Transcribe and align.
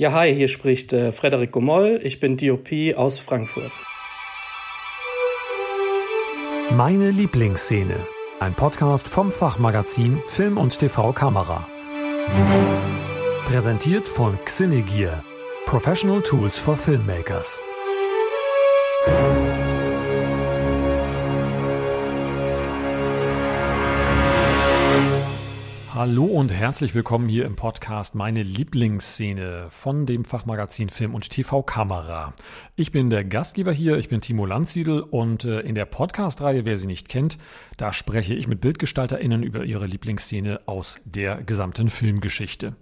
Ja, 0.00 0.12
hi, 0.12 0.34
hier 0.34 0.48
spricht 0.48 0.94
äh, 0.94 1.12
Frederik 1.12 1.52
Gomoll. 1.52 2.00
Ich 2.02 2.20
bin 2.20 2.38
DOP 2.38 2.70
aus 2.96 3.20
Frankfurt. 3.20 3.70
Meine 6.70 7.10
Lieblingsszene. 7.10 7.96
Ein 8.38 8.54
Podcast 8.54 9.06
vom 9.06 9.30
Fachmagazin 9.30 10.22
Film 10.26 10.56
und 10.56 10.78
TV 10.78 11.12
Kamera. 11.12 11.68
Präsentiert 13.44 14.08
von 14.08 14.38
Xinegear. 14.42 15.22
Professional 15.66 16.22
Tools 16.22 16.56
for 16.56 16.78
Filmmakers. 16.78 17.60
Hallo 26.00 26.24
und 26.24 26.50
herzlich 26.50 26.94
willkommen 26.94 27.28
hier 27.28 27.44
im 27.44 27.56
Podcast 27.56 28.14
Meine 28.14 28.42
Lieblingsszene 28.42 29.66
von 29.68 30.06
dem 30.06 30.24
Fachmagazin 30.24 30.88
Film 30.88 31.14
und 31.14 31.28
TV 31.28 31.62
Kamera. 31.62 32.32
Ich 32.74 32.90
bin 32.90 33.10
der 33.10 33.22
Gastgeber 33.22 33.70
hier, 33.70 33.98
ich 33.98 34.08
bin 34.08 34.22
Timo 34.22 34.46
Landsiedel 34.46 35.02
und 35.02 35.44
äh, 35.44 35.60
in 35.60 35.74
der 35.74 35.84
Podcast-Reihe, 35.84 36.64
wer 36.64 36.78
sie 36.78 36.86
nicht 36.86 37.10
kennt, 37.10 37.36
da 37.76 37.92
spreche 37.92 38.32
ich 38.32 38.48
mit 38.48 38.62
BildgestalterInnen 38.62 39.42
über 39.42 39.64
ihre 39.64 39.84
Lieblingsszene 39.84 40.60
aus 40.64 41.02
der 41.04 41.42
gesamten 41.42 41.90
Filmgeschichte. 41.90 42.76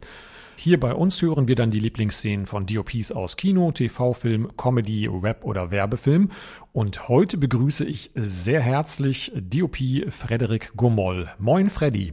Hier 0.61 0.81
bei 0.81 0.93
uns 0.93 1.23
hören 1.23 1.47
wir 1.47 1.55
dann 1.55 1.71
die 1.71 1.79
Lieblingsszenen 1.79 2.45
von 2.45 2.67
DOPs 2.67 3.13
aus 3.13 3.37
Kino, 3.37 3.71
TV-Film, 3.71 4.49
Comedy, 4.57 5.09
Web 5.09 5.45
oder 5.45 5.71
Werbefilm. 5.71 6.31
Und 6.73 7.09
heute 7.09 7.37
begrüße 7.37 7.85
ich 7.85 8.11
sehr 8.17 8.61
herzlich 8.61 9.31
DOP 9.37 9.77
Frederik 10.11 10.73
Gomoll. 10.77 11.29
Moin 11.39 11.71
Freddy. 11.71 12.13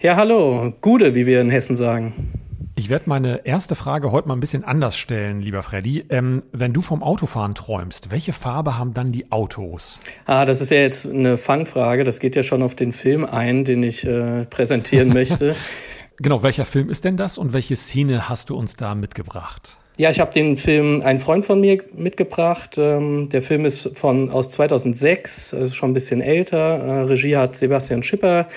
Ja, 0.00 0.16
hallo. 0.16 0.72
Gude, 0.80 1.14
wie 1.14 1.24
wir 1.24 1.40
in 1.40 1.50
Hessen 1.50 1.76
sagen. 1.76 2.32
Ich 2.74 2.90
werde 2.90 3.08
meine 3.08 3.46
erste 3.46 3.76
Frage 3.76 4.10
heute 4.10 4.26
mal 4.26 4.34
ein 4.34 4.40
bisschen 4.40 4.64
anders 4.64 4.96
stellen, 4.96 5.40
lieber 5.40 5.62
Freddy. 5.62 6.04
Ähm, 6.08 6.42
wenn 6.50 6.72
du 6.72 6.80
vom 6.80 7.00
Autofahren 7.04 7.54
träumst, 7.54 8.10
welche 8.10 8.32
Farbe 8.32 8.76
haben 8.76 8.92
dann 8.92 9.12
die 9.12 9.30
Autos? 9.30 10.00
Ah, 10.24 10.44
das 10.44 10.60
ist 10.60 10.72
ja 10.72 10.78
jetzt 10.78 11.06
eine 11.06 11.36
Fangfrage. 11.36 12.02
Das 12.02 12.18
geht 12.18 12.34
ja 12.34 12.42
schon 12.42 12.64
auf 12.64 12.74
den 12.74 12.90
Film 12.90 13.24
ein, 13.24 13.64
den 13.64 13.84
ich 13.84 14.04
äh, 14.04 14.46
präsentieren 14.46 15.10
möchte. 15.10 15.54
Genau, 16.18 16.42
welcher 16.42 16.64
Film 16.64 16.90
ist 16.90 17.04
denn 17.04 17.16
das 17.16 17.38
und 17.38 17.52
welche 17.52 17.76
Szene 17.76 18.28
hast 18.28 18.50
du 18.50 18.56
uns 18.56 18.76
da 18.76 18.94
mitgebracht? 18.94 19.78
Ja, 19.96 20.10
ich 20.10 20.18
habe 20.18 20.32
den 20.32 20.56
Film 20.56 21.02
Ein 21.02 21.20
Freund 21.20 21.44
von 21.44 21.60
mir 21.60 21.82
mitgebracht. 21.94 22.76
Ähm, 22.78 23.28
der 23.28 23.42
Film 23.42 23.64
ist 23.64 23.96
von 23.96 24.28
aus 24.30 24.50
2006, 24.50 25.52
ist 25.52 25.76
schon 25.76 25.90
ein 25.90 25.94
bisschen 25.94 26.20
älter. 26.20 26.58
Äh, 26.58 27.00
Regie 27.02 27.36
hat 27.36 27.54
Sebastian 27.54 28.02
Schipper 28.02 28.48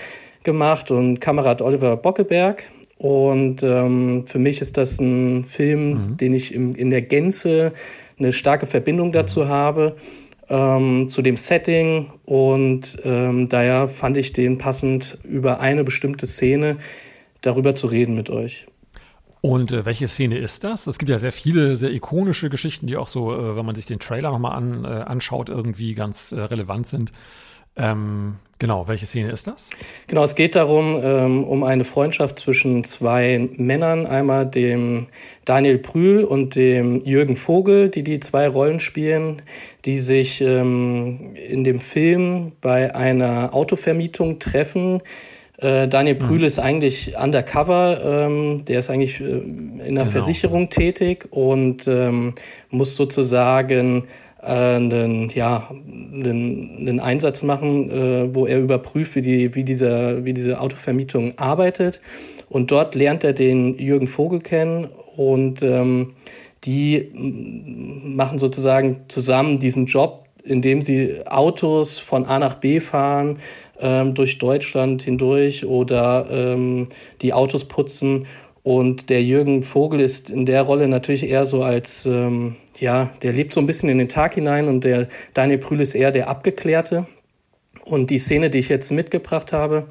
gemacht 0.44 0.90
und 0.90 1.20
Kamerad 1.20 1.62
Oliver 1.62 1.96
Bockeberg. 1.96 2.64
Und 2.98 3.62
ähm, 3.62 4.26
für 4.26 4.40
mich 4.40 4.62
ist 4.62 4.78
das 4.78 5.00
ein 5.00 5.44
Film, 5.44 5.90
mhm. 5.90 6.18
den 6.18 6.34
ich 6.34 6.54
im, 6.56 6.74
in 6.74 6.90
der 6.90 7.04
Gänze 7.04 7.74
eine 8.18 8.34
starke 8.34 8.66
Verbindung 8.66 9.12
dazu 9.12 9.42
mhm. 9.42 9.48
habe, 9.50 9.96
ähm, 10.50 11.08
zu 11.08 11.22
dem 11.22 11.38
Setting. 11.38 12.08
Und 12.26 12.98
ähm, 13.06 13.48
daher 13.48 13.88
fand 13.88 14.18
ich 14.18 14.34
den 14.34 14.58
passend 14.58 15.20
über 15.24 15.60
eine 15.60 15.84
bestimmte 15.84 16.26
Szene, 16.26 16.78
darüber 17.42 17.76
zu 17.76 17.88
reden 17.88 18.16
mit 18.16 18.30
euch. 18.30 18.68
Und 19.42 19.72
äh, 19.72 19.86
welche 19.86 20.08
Szene 20.08 20.38
ist 20.38 20.64
das? 20.64 20.88
Es 20.88 20.98
gibt 20.98 21.10
ja 21.10 21.20
sehr 21.20 21.32
viele, 21.32 21.76
sehr 21.76 21.92
ikonische 21.92 22.50
Geschichten, 22.50 22.88
die 22.88 22.98
auch 22.98 23.08
so, 23.08 23.34
äh, 23.34 23.56
wenn 23.56 23.66
man 23.66 23.76
sich 23.76 23.86
den 23.86 24.00
Trailer 24.00 24.32
nochmal 24.32 24.54
an, 24.54 24.84
äh, 24.84 24.88
anschaut, 24.88 25.50
irgendwie 25.50 25.94
ganz 25.94 26.32
äh, 26.32 26.40
relevant 26.40 26.88
sind. 26.88 27.12
Ähm, 27.80 28.38
genau, 28.58 28.88
welche 28.88 29.06
Szene 29.06 29.30
ist 29.30 29.46
das? 29.46 29.70
Genau, 30.08 30.24
es 30.24 30.34
geht 30.34 30.56
darum, 30.56 31.00
ähm, 31.04 31.44
um 31.44 31.64
eine 31.64 31.84
Freundschaft 31.84 32.40
zwischen 32.40 32.84
zwei 32.84 33.50
Männern, 33.56 34.08
einmal 34.08 34.48
dem 34.48 35.08
Daniel 35.46 35.78
Brühl 35.78 36.24
und 36.24 36.56
dem 36.56 37.04
Jürgen 37.06 37.36
Vogel, 37.36 37.90
die 37.90 38.04
die 38.04 38.20
zwei 38.20 38.48
Rollen 38.48 38.80
spielen, 38.80 39.44
die 39.86 40.00
sich 40.00 40.42
ähm, 40.42 41.36
in 41.36 41.64
dem 41.64 41.80
Film 41.80 42.54
bei 42.60 42.96
einer 42.96 43.54
Autovermietung 43.54 44.40
treffen 44.40 45.02
äh, 45.58 45.88
Daniel 45.88 46.16
Brühl 46.16 46.40
mhm. 46.40 46.46
ist 46.46 46.60
eigentlich 46.60 47.16
undercover, 47.18 48.00
ähm, 48.04 48.66
der 48.66 48.80
ist 48.80 48.90
eigentlich 48.90 49.20
äh, 49.20 49.24
in 49.24 49.78
der 49.78 49.88
genau. 49.88 50.06
Versicherung 50.06 50.70
tätig 50.70 51.28
und 51.32 51.88
ähm, 51.88 52.36
muss 52.70 52.96
sozusagen 52.96 54.04
äh, 54.42 54.46
einen, 54.46 55.30
ja, 55.30 55.70
einen, 55.72 56.78
einen 56.80 57.00
Einsatz 57.00 57.42
machen, 57.42 57.90
äh, 57.90 58.36
wo 58.36 58.46
er 58.46 58.60
überprüft, 58.60 59.16
wie, 59.16 59.22
die, 59.22 59.56
wie, 59.56 59.64
dieser, 59.64 60.26
wie 60.26 60.34
diese 60.34 60.62
Autovermietung 60.62 61.40
arbeitet. 61.40 62.02
Und 62.50 62.72
dort 62.72 62.94
lernt 62.94 63.24
er 63.24 63.34
den 63.34 63.78
Jürgen 63.80 64.08
Vogel 64.08 64.40
kennen 64.40 64.88
und 65.16 65.64
ähm, 65.64 66.14
die 66.66 67.12
machen 67.14 68.38
sozusagen 68.38 69.02
zusammen 69.08 69.58
diesen 69.60 69.88
Job, 69.88 70.26
indem 70.44 70.82
sie 70.82 71.26
Autos 71.28 72.00
von 72.00 72.26
A 72.26 72.40
nach 72.40 72.56
B 72.56 72.80
fahren, 72.80 73.40
ähm, 73.80 74.14
durch 74.14 74.38
Deutschland 74.38 75.02
hindurch 75.02 75.66
oder 75.66 76.28
ähm, 76.30 76.88
die 77.22 77.34
Autos 77.34 77.66
putzen. 77.66 78.28
Und 78.64 79.10
der 79.10 79.24
Jürgen 79.24 79.64
Vogel 79.64 80.02
ist 80.02 80.30
in 80.30 80.46
der 80.46 80.64
Rolle 80.64 80.88
natürlich 80.88 81.24
eher 81.24 81.46
so 81.46 81.64
als, 81.64 82.06
ähm, 82.06 82.56
ja, 82.78 83.12
der 83.22 83.34
lebt 83.34 83.54
so 83.54 83.62
ein 83.62 83.66
bisschen 83.66 83.90
in 83.90 83.98
den 83.98 84.10
Tag 84.10 84.36
hinein 84.36 84.68
und 84.68 84.84
der 84.84 85.08
Daniel 85.34 85.60
Brühl 85.60 85.80
ist 85.80 85.96
eher 85.96 86.12
der 86.12 86.28
Abgeklärte. 86.28 87.08
Und 87.86 88.10
die 88.10 88.20
Szene, 88.20 88.50
die 88.50 88.60
ich 88.60 88.68
jetzt 88.68 88.92
mitgebracht 88.92 89.54
habe, 89.54 89.88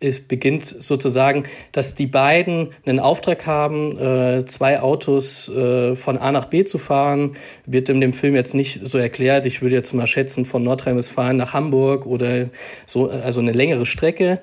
es 0.00 0.20
beginnt 0.20 0.64
sozusagen, 0.64 1.44
dass 1.72 1.94
die 1.94 2.06
beiden 2.06 2.68
einen 2.86 3.00
Auftrag 3.00 3.46
haben, 3.46 3.98
äh, 3.98 4.44
zwei 4.46 4.80
Autos 4.80 5.48
äh, 5.48 5.96
von 5.96 6.18
A 6.18 6.30
nach 6.30 6.44
B 6.46 6.64
zu 6.64 6.78
fahren. 6.78 7.36
Wird 7.66 7.88
in 7.88 8.00
dem 8.00 8.12
Film 8.12 8.34
jetzt 8.34 8.54
nicht 8.54 8.80
so 8.86 8.98
erklärt. 8.98 9.44
Ich 9.44 9.60
würde 9.60 9.74
jetzt 9.74 9.92
mal 9.92 10.06
schätzen, 10.06 10.44
von 10.44 10.62
Nordrhein-Westfalen 10.62 11.36
nach 11.36 11.52
Hamburg 11.52 12.06
oder 12.06 12.48
so, 12.86 13.10
also 13.10 13.40
eine 13.40 13.52
längere 13.52 13.86
Strecke. 13.86 14.40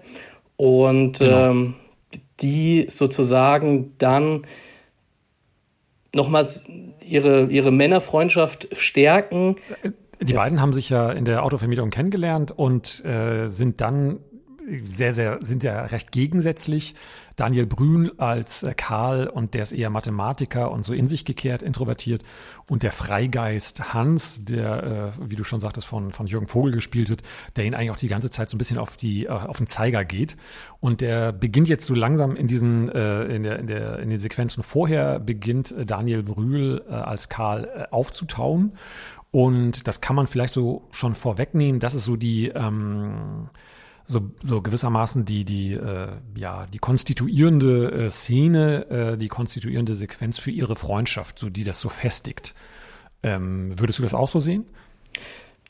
Und 0.57 1.19
genau. 1.19 1.51
ähm, 1.51 1.75
die 2.41 2.87
sozusagen 2.89 3.93
dann 3.97 4.45
nochmals 6.13 6.63
ihre, 7.05 7.45
ihre 7.45 7.71
Männerfreundschaft 7.71 8.69
stärken. 8.73 9.55
Die 10.21 10.33
beiden 10.33 10.61
haben 10.61 10.73
sich 10.73 10.89
ja 10.89 11.11
in 11.11 11.25
der 11.25 11.43
Autovermietung 11.43 11.91
kennengelernt 11.91 12.51
und 12.51 13.03
äh, 13.05 13.47
sind 13.47 13.81
dann 13.81 14.19
sehr, 14.83 15.13
sehr, 15.13 15.39
sind 15.41 15.63
ja 15.63 15.83
recht 15.83 16.11
gegensätzlich. 16.11 16.95
Daniel 17.35 17.65
Brühl 17.65 18.13
als 18.17 18.63
äh, 18.63 18.73
Karl 18.73 19.27
und 19.27 19.53
der 19.53 19.63
ist 19.63 19.73
eher 19.73 19.89
Mathematiker 19.89 20.71
und 20.71 20.85
so 20.85 20.93
in 20.93 21.07
sich 21.07 21.25
gekehrt, 21.25 21.61
introvertiert. 21.61 22.23
Und 22.67 22.83
der 22.83 22.91
Freigeist 22.91 23.93
Hans, 23.93 24.45
der, 24.45 25.13
äh, 25.19 25.29
wie 25.29 25.35
du 25.35 25.43
schon 25.43 25.59
sagtest, 25.59 25.85
von, 25.85 26.11
von 26.11 26.27
Jürgen 26.27 26.47
Vogel 26.47 26.71
gespielt 26.71 27.09
wird, 27.09 27.23
der 27.55 27.65
ihn 27.65 27.75
eigentlich 27.75 27.91
auch 27.91 27.97
die 27.97 28.07
ganze 28.07 28.29
Zeit 28.29 28.49
so 28.49 28.55
ein 28.55 28.57
bisschen 28.57 28.77
auf 28.77 28.97
die, 28.97 29.25
äh, 29.25 29.29
auf 29.29 29.57
den 29.57 29.67
Zeiger 29.67 30.05
geht. 30.05 30.37
Und 30.79 31.01
der 31.01 31.31
beginnt 31.31 31.67
jetzt 31.67 31.85
so 31.85 31.93
langsam 31.93 32.35
in 32.35 32.47
diesen, 32.47 32.89
in 32.89 33.43
der, 33.43 33.59
in 33.59 33.67
der, 33.67 33.99
in 33.99 34.09
den 34.09 34.19
Sequenzen 34.19 34.61
vorher 34.61 35.19
beginnt 35.19 35.73
Daniel 35.85 36.21
Brühl 36.21 36.81
als 36.83 37.27
Karl 37.27 37.87
aufzutauen. 37.89 38.73
Und 39.31 39.87
das 39.87 39.99
kann 39.99 40.15
man 40.15 40.27
vielleicht 40.27 40.53
so 40.53 40.83
schon 40.91 41.15
vorwegnehmen. 41.15 41.79
Das 41.79 41.93
ist 41.93 42.03
so 42.03 42.15
die, 42.15 42.49
ähm, 42.49 43.49
so, 44.07 44.21
so 44.39 44.61
gewissermaßen 44.61 45.25
die, 45.25 45.45
die, 45.45 45.73
äh, 45.73 46.09
ja, 46.35 46.67
die 46.71 46.77
konstituierende 46.77 47.91
äh, 47.91 48.09
Szene, 48.09 49.13
äh, 49.13 49.17
die 49.17 49.27
konstituierende 49.27 49.95
Sequenz 49.95 50.37
für 50.37 50.51
ihre 50.51 50.75
Freundschaft, 50.75 51.39
so 51.39 51.49
die 51.49 51.63
das 51.63 51.79
so 51.79 51.89
festigt. 51.89 52.53
Ähm, 53.23 53.79
würdest 53.79 53.99
du 53.99 54.03
das 54.03 54.13
auch 54.13 54.29
so 54.29 54.39
sehen? 54.39 54.65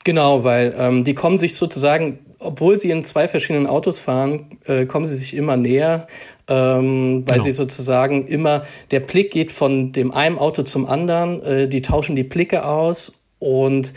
Genau, 0.04 0.44
weil 0.44 0.74
ähm, 0.78 1.02
die 1.02 1.14
kommen 1.14 1.38
sich 1.38 1.56
sozusagen, 1.56 2.20
obwohl 2.38 2.78
sie 2.78 2.90
in 2.90 3.04
zwei 3.04 3.26
verschiedenen 3.26 3.66
Autos 3.66 3.98
fahren, 3.98 4.58
äh, 4.66 4.86
kommen 4.86 5.06
sie 5.06 5.16
sich 5.16 5.34
immer 5.34 5.56
näher, 5.56 6.06
ähm, 6.46 7.24
weil 7.26 7.38
genau. 7.38 7.44
sie 7.44 7.52
sozusagen 7.52 8.28
immer, 8.28 8.64
der 8.92 9.00
Blick 9.00 9.32
geht 9.32 9.50
von 9.50 9.92
dem 9.92 10.12
einen 10.12 10.38
Auto 10.38 10.62
zum 10.62 10.86
anderen, 10.86 11.42
äh, 11.42 11.68
die 11.68 11.82
tauschen 11.82 12.14
die 12.14 12.22
Blicke 12.22 12.64
aus 12.64 13.18
und 13.40 13.94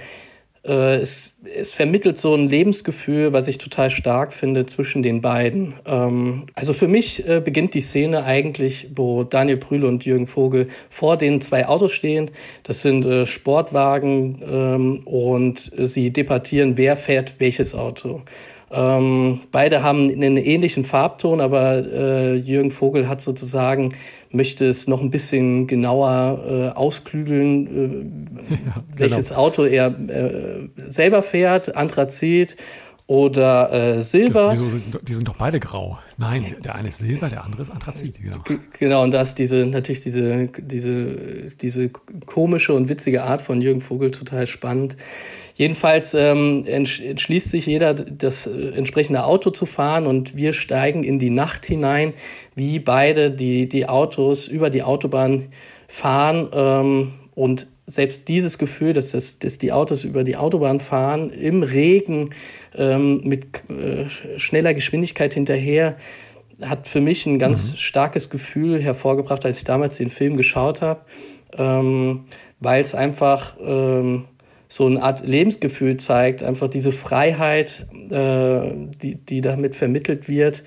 äh, 0.65 0.95
es, 0.95 1.39
es 1.57 1.73
vermittelt 1.73 2.17
so 2.17 2.35
ein 2.35 2.49
Lebensgefühl, 2.49 3.33
was 3.33 3.47
ich 3.47 3.57
total 3.57 3.89
stark 3.89 4.33
finde 4.33 4.65
zwischen 4.65 5.03
den 5.03 5.21
beiden. 5.21 5.73
Ähm, 5.85 6.47
also 6.53 6.73
für 6.73 6.87
mich 6.87 7.27
äh, 7.27 7.41
beginnt 7.43 7.73
die 7.73 7.81
Szene 7.81 8.23
eigentlich, 8.23 8.89
wo 8.95 9.23
Daniel 9.23 9.57
Brühl 9.57 9.85
und 9.85 10.05
Jürgen 10.05 10.27
Vogel 10.27 10.67
vor 10.89 11.17
den 11.17 11.41
zwei 11.41 11.67
Autos 11.67 11.91
stehen. 11.93 12.31
Das 12.63 12.81
sind 12.81 13.05
äh, 13.05 13.25
Sportwagen 13.25 14.41
ähm, 14.49 15.01
und 15.05 15.71
sie 15.75 16.11
debattieren, 16.11 16.77
wer 16.77 16.97
fährt 16.97 17.35
welches 17.39 17.73
Auto. 17.73 18.21
Ähm, 18.71 19.41
beide 19.51 19.81
haben 19.81 20.09
einen 20.09 20.37
ähnlichen 20.37 20.83
Farbton, 20.83 21.41
aber 21.41 21.83
äh, 21.85 22.35
Jürgen 22.35 22.69
Vogel 22.69 23.09
hat 23.09 23.21
sozusagen 23.21 23.89
möchte 24.31 24.67
es 24.67 24.87
noch 24.87 25.01
ein 25.01 25.09
bisschen 25.09 25.67
genauer 25.67 26.43
äh, 26.47 26.77
ausklügeln, 26.77 28.11
äh, 28.37 28.38
ja, 28.49 28.83
welches 28.95 29.29
genau. 29.29 29.41
Auto 29.41 29.63
er 29.65 29.87
äh, 29.87 30.69
selber 30.87 31.21
fährt, 31.21 31.75
Anthrazit. 31.75 32.55
oder 33.09 33.73
äh, 33.73 34.03
Silber. 34.03 34.51
Wieso 34.51 34.69
sind, 34.69 34.99
die 35.01 35.13
sind 35.15 35.27
doch 35.27 35.35
beide 35.35 35.59
grau? 35.59 35.97
Nein, 36.17 36.55
der 36.63 36.75
eine 36.75 36.89
ist 36.89 36.99
Silber, 36.99 37.29
der 37.29 37.43
andere 37.43 37.63
ist 37.63 37.71
Anthrazit. 37.71 38.21
Genau, 38.21 38.43
genau 38.77 39.03
und 39.03 39.11
das 39.11 39.33
diese 39.33 39.65
natürlich 39.65 40.01
diese 40.01 40.49
diese 40.59 41.47
diese 41.59 41.89
komische 41.89 42.73
und 42.73 42.87
witzige 42.87 43.23
Art 43.23 43.41
von 43.41 43.63
Jürgen 43.63 43.81
Vogel 43.81 44.11
total 44.11 44.45
spannend. 44.45 44.95
Jedenfalls 45.55 46.13
ähm, 46.13 46.65
entschließt 46.67 47.49
sich 47.49 47.65
jeder, 47.65 47.95
das 47.95 48.45
äh, 48.45 48.69
entsprechende 48.75 49.25
Auto 49.25 49.49
zu 49.49 49.65
fahren 49.65 50.05
und 50.05 50.37
wir 50.37 50.53
steigen 50.53 51.03
in 51.03 51.17
die 51.17 51.31
Nacht 51.31 51.65
hinein, 51.65 52.13
wie 52.53 52.77
beide 52.77 53.31
die 53.31 53.67
die 53.67 53.89
Autos 53.89 54.47
über 54.47 54.69
die 54.69 54.83
Autobahn 54.83 55.47
fahren 55.87 56.47
ähm, 56.53 57.13
und 57.33 57.67
selbst 57.89 58.27
dieses 58.27 58.57
Gefühl, 58.57 58.93
dass, 58.93 59.11
das, 59.11 59.39
dass 59.39 59.57
die 59.57 59.71
Autos 59.71 60.03
über 60.03 60.23
die 60.23 60.37
Autobahn 60.37 60.79
fahren, 60.79 61.31
im 61.31 61.63
Regen, 61.63 62.29
ähm, 62.75 63.21
mit 63.23 63.47
äh, 63.69 64.07
schneller 64.37 64.73
Geschwindigkeit 64.73 65.33
hinterher, 65.33 65.97
hat 66.61 66.87
für 66.87 67.01
mich 67.01 67.25
ein 67.25 67.39
ganz 67.39 67.71
mhm. 67.71 67.77
starkes 67.77 68.29
Gefühl 68.29 68.81
hervorgebracht, 68.81 69.45
als 69.45 69.57
ich 69.57 69.63
damals 69.63 69.97
den 69.97 70.09
Film 70.09 70.37
geschaut 70.37 70.81
habe, 70.81 71.01
ähm, 71.57 72.25
weil 72.59 72.81
es 72.81 72.93
einfach 72.93 73.57
ähm, 73.59 74.25
so 74.67 74.85
eine 74.85 75.01
Art 75.01 75.25
Lebensgefühl 75.25 75.97
zeigt, 75.97 76.43
einfach 76.43 76.69
diese 76.69 76.91
Freiheit, 76.91 77.87
äh, 78.11 78.71
die, 79.01 79.15
die 79.15 79.41
damit 79.41 79.75
vermittelt 79.75 80.29
wird 80.29 80.63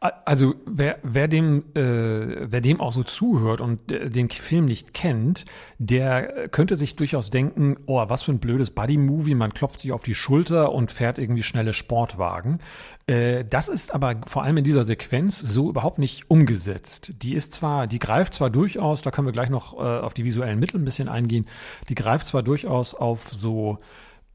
also 0.00 0.54
wer, 0.66 0.98
wer 1.02 1.26
dem, 1.26 1.64
äh, 1.74 2.50
wer 2.50 2.60
dem 2.60 2.80
auch 2.80 2.92
so 2.92 3.02
zuhört 3.02 3.60
und 3.60 3.90
äh, 3.90 4.10
den 4.10 4.28
Film 4.28 4.66
nicht 4.66 4.92
kennt, 4.92 5.46
der 5.78 6.48
könnte 6.48 6.76
sich 6.76 6.96
durchaus 6.96 7.30
denken, 7.30 7.78
oh, 7.86 8.04
was 8.06 8.22
für 8.22 8.32
ein 8.32 8.38
blödes 8.38 8.72
Buddy-Movie, 8.72 9.34
man 9.34 9.54
klopft 9.54 9.80
sich 9.80 9.92
auf 9.92 10.02
die 10.02 10.14
Schulter 10.14 10.72
und 10.72 10.90
fährt 10.90 11.18
irgendwie 11.18 11.42
schnelle 11.42 11.72
Sportwagen. 11.72 12.58
Äh, 13.06 13.44
das 13.48 13.68
ist 13.68 13.94
aber 13.94 14.16
vor 14.26 14.42
allem 14.42 14.58
in 14.58 14.64
dieser 14.64 14.84
Sequenz 14.84 15.38
so 15.38 15.70
überhaupt 15.70 15.98
nicht 15.98 16.30
umgesetzt. 16.30 17.14
Die 17.22 17.34
ist 17.34 17.54
zwar, 17.54 17.86
die 17.86 17.98
greift 17.98 18.34
zwar 18.34 18.50
durchaus, 18.50 19.00
da 19.00 19.10
können 19.10 19.26
wir 19.26 19.32
gleich 19.32 19.50
noch 19.50 19.74
äh, 19.74 20.00
auf 20.00 20.12
die 20.12 20.24
visuellen 20.24 20.58
Mittel 20.58 20.78
ein 20.78 20.84
bisschen 20.84 21.08
eingehen, 21.08 21.46
die 21.88 21.94
greift 21.94 22.26
zwar 22.26 22.42
durchaus 22.42 22.94
auf 22.94 23.30
so 23.32 23.78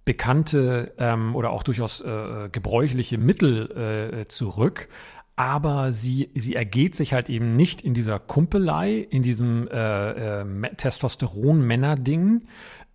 bekannte 0.05 0.95
ähm, 0.97 1.35
oder 1.35 1.51
auch 1.51 1.61
durchaus 1.61 2.01
äh, 2.01 2.49
gebräuchliche 2.51 3.19
Mittel 3.19 4.23
äh, 4.23 4.27
zurück, 4.27 4.89
aber 5.36 5.92
sie, 5.92 6.30
sie 6.36 6.56
ergeht 6.56 6.95
sich 6.95 7.13
halt 7.13 7.30
eben 7.30 7.56
nicht 7.56 7.81
in 7.81 7.94
dieser 7.94 8.19
Kumpelei, 8.19 8.95
in 8.98 9.24
diesem 9.24 9.68
äh, 9.68 10.42
äh, 10.42 10.75
Testosteron-Männer-Ding, 10.75 12.44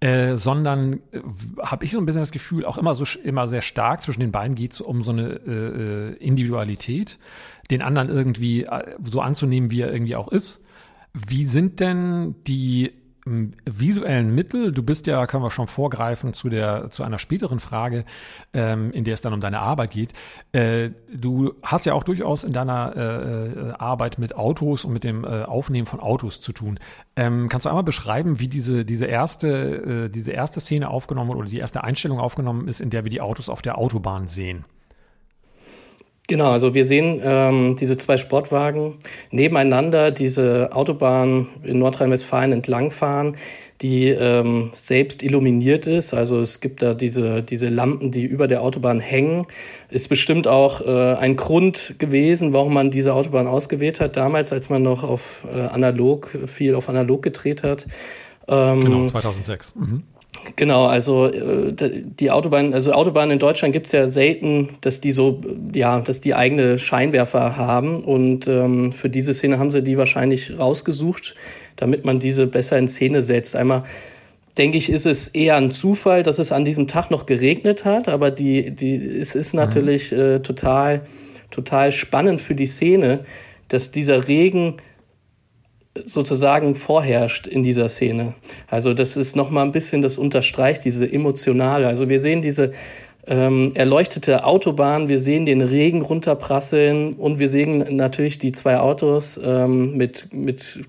äh, 0.00 0.37
sondern 0.37 1.00
äh, 1.12 1.21
habe 1.61 1.85
ich 1.85 1.93
so 1.93 1.99
ein 1.99 2.06
bisschen 2.06 2.23
das 2.23 2.33
Gefühl, 2.33 2.67
auch 2.67 2.79
immer 2.79 2.94
so 2.94 3.05
immer 3.21 3.49
sehr 3.49 3.62
stark 3.62 4.03
zwischen 4.03 4.21
den 4.21 4.33
beiden 4.33 4.55
geht 4.55 4.73
es 4.73 4.81
um 4.81 5.03
so 5.03 5.11
eine 5.11 5.29
äh, 5.47 5.50
äh, 5.50 6.12
Individualität, 6.17 7.19
den 7.71 7.83
anderen 7.83 8.11
irgendwie 8.11 8.67
so 9.03 9.21
anzunehmen, 9.21 9.71
wie 9.71 9.81
er 9.81 9.93
irgendwie 9.93 10.17
auch 10.17 10.29
ist. 10.29 10.62
Wie 11.15 11.44
sind 11.44 11.81
denn 11.81 12.35
die 12.47 12.93
visuellen 13.64 14.34
Mittel. 14.34 14.73
Du 14.73 14.82
bist 14.82 15.06
ja, 15.06 15.26
können 15.26 15.43
wir 15.43 15.50
schon 15.50 15.67
vorgreifen 15.67 16.32
zu 16.32 16.49
der 16.49 16.90
zu 16.90 17.02
einer 17.02 17.19
späteren 17.19 17.61
Frage, 17.61 18.05
ähm, 18.52 18.93
in 18.93 19.05
der 19.05 19.14
es 19.14 19.20
dann 19.20 19.32
um 19.32 19.40
deine 19.40 19.58
Arbeit 19.58 19.90
geht. 19.90 20.12
Äh, 20.52 20.90
du 21.12 21.55
hast 21.62 21.87
ja 21.87 21.94
auch 21.94 22.05
durchaus 22.05 22.44
in 22.44 22.52
deiner 22.52 22.94
äh, 22.96 23.46
äh 23.46 23.73
Arbeit 23.73 24.19
mit 24.19 24.37
Autos 24.37 24.84
und 24.84 24.93
mit 24.93 25.05
dem 25.05 25.25
äh, 25.25 25.43
Aufnehmen 25.43 25.87
von 25.87 26.00
Autos 26.00 26.40
zu 26.40 26.52
tun. 26.52 26.78
Ähm, 27.17 27.49
kannst 27.49 27.67
du 27.67 27.69
einmal 27.69 27.84
beschreiben, 27.84 28.38
wie 28.38 28.49
diese 28.49 28.84
diese 28.84 29.06
erste 29.06 30.06
äh, 30.06 30.08
diese 30.08 30.31
erste 30.31 30.61
Szene 30.61 30.88
aufgenommen 30.88 31.31
oder 31.31 31.49
die 31.49 31.58
erste 31.58 31.82
Einstellung 31.82 32.20
aufgenommen 32.20 32.69
ist, 32.69 32.81
in 32.81 32.90
der 32.90 33.05
wir 33.05 33.11
die 33.11 33.20
Autos 33.20 33.49
auf 33.49 33.61
der 33.61 33.78
Autobahn 33.78 34.28
sehen? 34.28 34.64
Genau, 36.28 36.50
also 36.50 36.75
wir 36.75 36.84
sehen 36.84 37.20
ähm, 37.23 37.76
diese 37.78 37.96
zwei 37.96 38.17
Sportwagen 38.17 38.94
nebeneinander 39.31 40.11
diese 40.11 40.70
Autobahn 40.73 41.46
in 41.62 41.78
Nordrhein-Westfalen 41.78 42.50
entlangfahren, 42.52 43.37
die 43.81 44.08
ähm, 44.08 44.70
selbst 44.75 45.23
illuminiert 45.23 45.87
ist. 45.87 46.14
Also 46.14 46.40
es 46.40 46.61
gibt 46.61 46.82
da 46.82 46.94
diese, 46.94 47.43
diese 47.43 47.69
Lampen, 47.69 48.11
die 48.11 48.25
über 48.25 48.49
der 48.49 48.62
Autobahn 48.62 48.99
hängen. 48.99 49.46
Ist 49.88 50.08
bestimmt 50.08 50.49
auch 50.49 50.81
äh, 50.81 51.14
ein 51.14 51.37
Grund 51.37 51.94
gewesen, 51.99 52.52
warum 52.52 52.75
man 52.75 52.90
diese 52.90 53.14
Autobahn 53.14 53.46
ausgewählt 53.46 54.00
hat, 54.00 54.17
damals, 54.17 54.52
als 54.52 54.69
man 54.69 54.82
noch 54.82 55.05
auf 55.05 55.46
äh, 55.55 55.61
analog, 55.61 56.37
viel 56.46 56.75
auf 56.75 56.88
analog 56.88 57.23
gedreht 57.23 57.62
hat. 57.62 57.87
Ähm, 58.49 58.84
genau, 58.84 59.06
2006. 59.06 59.75
Mhm. 59.76 60.02
Genau, 60.56 60.87
also 60.87 61.27
äh, 61.27 61.75
die 61.75 62.31
Autobahn, 62.31 62.73
also 62.73 62.93
Autobahnen 62.93 63.33
in 63.33 63.38
Deutschland 63.38 63.73
gibt's 63.73 63.93
ja 63.93 64.09
selten, 64.09 64.71
dass 64.81 65.00
die 65.00 65.12
so, 65.12 65.41
ja, 65.75 66.00
dass 66.00 66.21
die 66.21 66.35
eigene 66.35 66.79
Scheinwerfer 66.79 67.56
haben. 67.56 68.03
Und 68.03 68.47
ähm, 68.47 68.93
für 68.93 69.11
diese 69.11 69.35
Szene 69.35 69.59
haben 69.59 69.71
sie 69.71 69.83
die 69.83 69.99
wahrscheinlich 69.99 70.59
rausgesucht, 70.59 71.35
damit 71.77 72.05
man 72.05 72.21
diese 72.21 72.47
besser 72.47 72.79
in 72.79 72.88
Szene 72.88 73.23
setzt. 73.23 73.56
Einmal 73.56 73.85
denke 74.56 74.79
ich, 74.79 74.91
ist 74.91 75.06
es 75.06 75.29
eher 75.29 75.56
ein 75.56 75.71
Zufall, 75.71 76.23
dass 76.23 76.38
es 76.38 76.53
an 76.53 76.65
diesem 76.65 76.88
Tag 76.88 77.11
noch 77.11 77.27
geregnet 77.27 77.85
hat, 77.85 78.09
aber 78.09 78.31
die, 78.31 78.71
die, 78.71 78.97
es 78.97 79.35
ist 79.35 79.53
mhm. 79.53 79.61
natürlich 79.61 80.12
äh, 80.12 80.41
total, 80.41 81.03
total 81.50 81.93
spannend 81.93 82.41
für 82.41 82.55
die 82.55 82.67
Szene, 82.67 83.21
dass 83.69 83.91
dieser 83.91 84.29
Regen 84.29 84.77
sozusagen 86.04 86.75
vorherrscht 86.75 87.46
in 87.46 87.62
dieser 87.62 87.88
Szene. 87.88 88.34
Also 88.69 88.94
das 88.94 89.16
ist 89.16 89.37
noch 89.37 89.50
mal 89.50 89.62
ein 89.62 89.72
bisschen, 89.72 90.02
das 90.02 90.19
unterstreicht 90.19 90.84
diese 90.84 91.10
emotionale. 91.10 91.87
Also 91.87 92.08
wir 92.08 92.20
sehen 92.20 92.43
diese 92.43 92.72
ähm, 93.26 93.72
erleuchtete 93.75 94.44
Autobahn, 94.44 95.08
wir 95.08 95.20
sehen 95.20 95.46
den 95.46 95.60
Regen 95.60 96.02
runterprasseln 96.02 97.14
und 97.14 97.38
wir 97.38 97.48
sehen 97.48 97.96
natürlich 97.96 98.38
die 98.38 98.52
zwei 98.52 98.78
Autos 98.78 99.38
ähm, 99.43 99.96
mit, 99.96 100.28
mit 100.32 100.81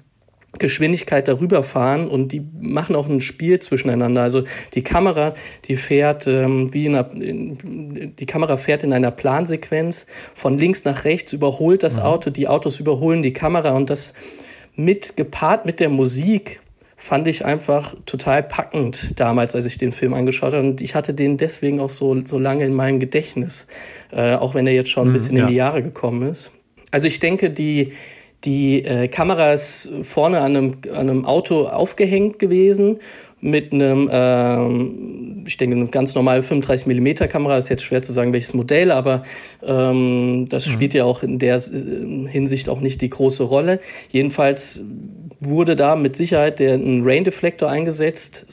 Geschwindigkeit 0.59 1.27
darüber 1.27 1.63
fahren 1.63 2.07
und 2.07 2.31
die 2.31 2.41
machen 2.59 2.95
auch 2.95 3.07
ein 3.07 3.21
Spiel 3.21 3.59
zwischeneinander. 3.59 4.21
Also 4.21 4.43
die 4.73 4.83
Kamera, 4.83 5.33
die 5.65 5.77
fährt 5.77 6.27
ähm, 6.27 6.73
wie 6.73 6.85
in 6.85 6.95
einer, 6.95 7.11
in, 7.13 8.15
die 8.15 8.25
Kamera 8.25 8.57
fährt 8.57 8.83
in 8.83 8.93
einer 8.93 9.11
Plansequenz 9.11 10.05
von 10.35 10.57
links 10.57 10.83
nach 10.85 11.05
rechts, 11.05 11.33
überholt 11.33 11.83
das 11.83 11.97
mhm. 11.97 12.03
Auto, 12.03 12.29
die 12.29 12.47
Autos 12.47 12.79
überholen 12.79 13.21
die 13.21 13.33
Kamera 13.33 13.71
und 13.71 13.89
das 13.89 14.13
mit 14.77 15.17
gepaart 15.17 15.65
mit 15.65 15.81
der 15.81 15.89
Musik 15.89 16.61
fand 16.95 17.27
ich 17.27 17.45
einfach 17.45 17.95
total 18.05 18.41
packend 18.41 19.19
damals, 19.19 19.53
als 19.55 19.65
ich 19.65 19.77
den 19.77 19.91
Film 19.91 20.13
angeschaut 20.13 20.53
habe. 20.53 20.65
Und 20.65 20.81
ich 20.81 20.95
hatte 20.95 21.13
den 21.13 21.37
deswegen 21.37 21.79
auch 21.79 21.89
so, 21.89 22.25
so 22.25 22.39
lange 22.39 22.65
in 22.65 22.73
meinem 22.73 22.99
Gedächtnis, 22.99 23.67
äh, 24.11 24.33
auch 24.35 24.55
wenn 24.55 24.65
er 24.65 24.73
jetzt 24.73 24.89
schon 24.89 25.03
ein 25.03 25.07
hm, 25.07 25.13
bisschen 25.13 25.37
ja. 25.37 25.43
in 25.43 25.49
die 25.49 25.55
Jahre 25.55 25.83
gekommen 25.83 26.29
ist. 26.29 26.51
Also 26.91 27.07
ich 27.07 27.19
denke, 27.19 27.49
die, 27.49 27.93
die 28.43 28.83
äh, 28.83 29.07
Kamera 29.07 29.53
ist 29.53 29.89
vorne 30.03 30.41
an 30.41 30.55
einem, 30.55 30.77
an 30.93 31.09
einem 31.09 31.25
Auto 31.25 31.67
aufgehängt 31.67 32.39
gewesen 32.39 32.99
mit 33.39 33.71
einem, 33.71 34.09
ähm, 34.11 35.43
ich 35.45 35.57
denke, 35.57 35.75
eine 35.75 35.87
ganz 35.87 36.15
normale 36.15 36.41
35 36.41 36.87
mm 36.87 37.27
Kamera, 37.29 37.57
ist 37.57 37.69
jetzt 37.69 37.83
schwer 37.83 38.01
zu 38.01 38.11
sagen, 38.11 38.33
welches 38.33 38.53
Modell, 38.53 38.91
aber 38.91 39.23
ähm, 39.63 40.45
das 40.49 40.65
mhm. 40.65 40.71
spielt 40.71 40.93
ja 40.93 41.03
auch 41.03 41.23
in 41.23 41.37
der 41.37 41.57
äh, 41.57 42.27
Hinsicht 42.27 42.67
auch 42.67 42.81
nicht 42.81 43.01
die 43.01 43.09
große 43.09 43.43
Rolle. 43.43 43.79
Jedenfalls 44.09 44.81
wurde 45.39 45.75
da 45.75 45.95
mit 45.95 46.15
Sicherheit 46.15 46.59
der, 46.59 46.73
ein 46.73 47.03
Rain-Deflektor 47.03 47.69
eingesetzt. 47.69 48.47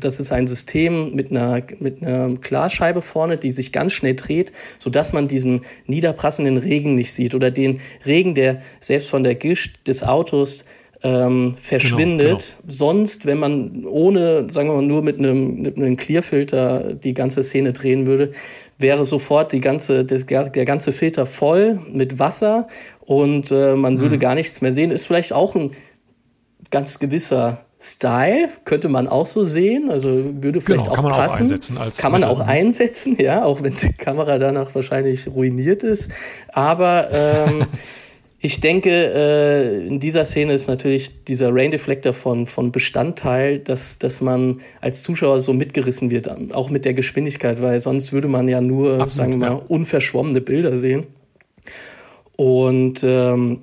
Das 0.00 0.18
ist 0.18 0.32
ein 0.32 0.46
System 0.46 1.14
mit 1.14 1.30
einer, 1.30 1.62
mit 1.78 2.02
einer 2.02 2.36
Klarscheibe 2.36 3.02
vorne, 3.02 3.36
die 3.36 3.52
sich 3.52 3.70
ganz 3.70 3.92
schnell 3.92 4.14
dreht, 4.16 4.50
sodass 4.78 5.12
man 5.12 5.28
diesen 5.28 5.62
niederprassenden 5.86 6.56
Regen 6.56 6.96
nicht 6.96 7.12
sieht 7.12 7.34
oder 7.34 7.50
den 7.50 7.80
Regen, 8.04 8.34
der 8.34 8.62
selbst 8.80 9.10
von 9.10 9.22
der 9.22 9.36
Gischt 9.36 9.86
des 9.86 10.02
Autos 10.02 10.64
ähm, 11.04 11.56
verschwindet. 11.60 12.26
Genau, 12.26 12.38
genau. 12.38 12.72
Sonst, 12.72 13.26
wenn 13.26 13.38
man 13.38 13.84
ohne, 13.84 14.50
sagen 14.50 14.70
wir 14.70 14.76
mal, 14.76 14.82
nur 14.82 15.02
mit 15.02 15.18
einem, 15.18 15.60
mit 15.60 15.76
einem 15.76 15.96
Clearfilter 15.96 16.94
die 16.94 17.14
ganze 17.14 17.44
Szene 17.44 17.74
drehen 17.74 18.06
würde, 18.06 18.32
wäre 18.78 19.04
sofort 19.04 19.52
die 19.52 19.60
ganze, 19.60 20.04
das, 20.04 20.26
der 20.26 20.64
ganze 20.64 20.92
Filter 20.92 21.26
voll 21.26 21.78
mit 21.92 22.18
Wasser 22.18 22.66
und 23.00 23.52
äh, 23.52 23.76
man 23.76 23.94
mhm. 23.94 24.00
würde 24.00 24.18
gar 24.18 24.34
nichts 24.34 24.62
mehr 24.62 24.74
sehen. 24.74 24.90
Ist 24.90 25.06
vielleicht 25.06 25.32
auch 25.32 25.54
ein 25.54 25.72
ganz 26.70 26.98
gewisser 26.98 27.66
Style, 27.80 28.48
könnte 28.64 28.88
man 28.88 29.06
auch 29.06 29.26
so 29.26 29.44
sehen. 29.44 29.90
Also 29.90 30.08
würde 30.42 30.62
vielleicht 30.62 30.86
genau, 30.86 31.06
auch 31.06 31.10
passen. 31.10 31.52
Auch 31.52 31.96
kann 31.98 32.12
man 32.12 32.24
auch 32.24 32.40
einsetzen, 32.40 33.16
ja, 33.20 33.44
auch 33.44 33.62
wenn 33.62 33.76
die 33.76 33.92
Kamera 33.92 34.38
danach 34.38 34.74
wahrscheinlich 34.74 35.28
ruiniert 35.28 35.82
ist. 35.82 36.10
Aber 36.48 37.10
ähm, 37.12 37.66
Ich 38.44 38.60
denke, 38.60 38.90
äh, 38.90 39.86
in 39.86 40.00
dieser 40.00 40.26
Szene 40.26 40.52
ist 40.52 40.68
natürlich 40.68 41.24
dieser 41.24 41.48
Rain 41.50 41.70
Deflector 41.70 42.12
von, 42.12 42.46
von 42.46 42.72
Bestandteil, 42.72 43.58
dass, 43.58 43.98
dass 43.98 44.20
man 44.20 44.60
als 44.82 45.02
Zuschauer 45.02 45.40
so 45.40 45.54
mitgerissen 45.54 46.10
wird, 46.10 46.28
auch 46.52 46.68
mit 46.68 46.84
der 46.84 46.92
Geschwindigkeit, 46.92 47.62
weil 47.62 47.80
sonst 47.80 48.12
würde 48.12 48.28
man 48.28 48.46
ja 48.46 48.60
nur, 48.60 49.00
Absolut, 49.00 49.12
sagen 49.12 49.30
wir 49.32 49.38
mal, 49.38 49.46
ja. 49.46 49.62
unverschwommene 49.68 50.42
Bilder 50.42 50.76
sehen. 50.76 51.06
Und 52.36 53.02
ähm, 53.02 53.60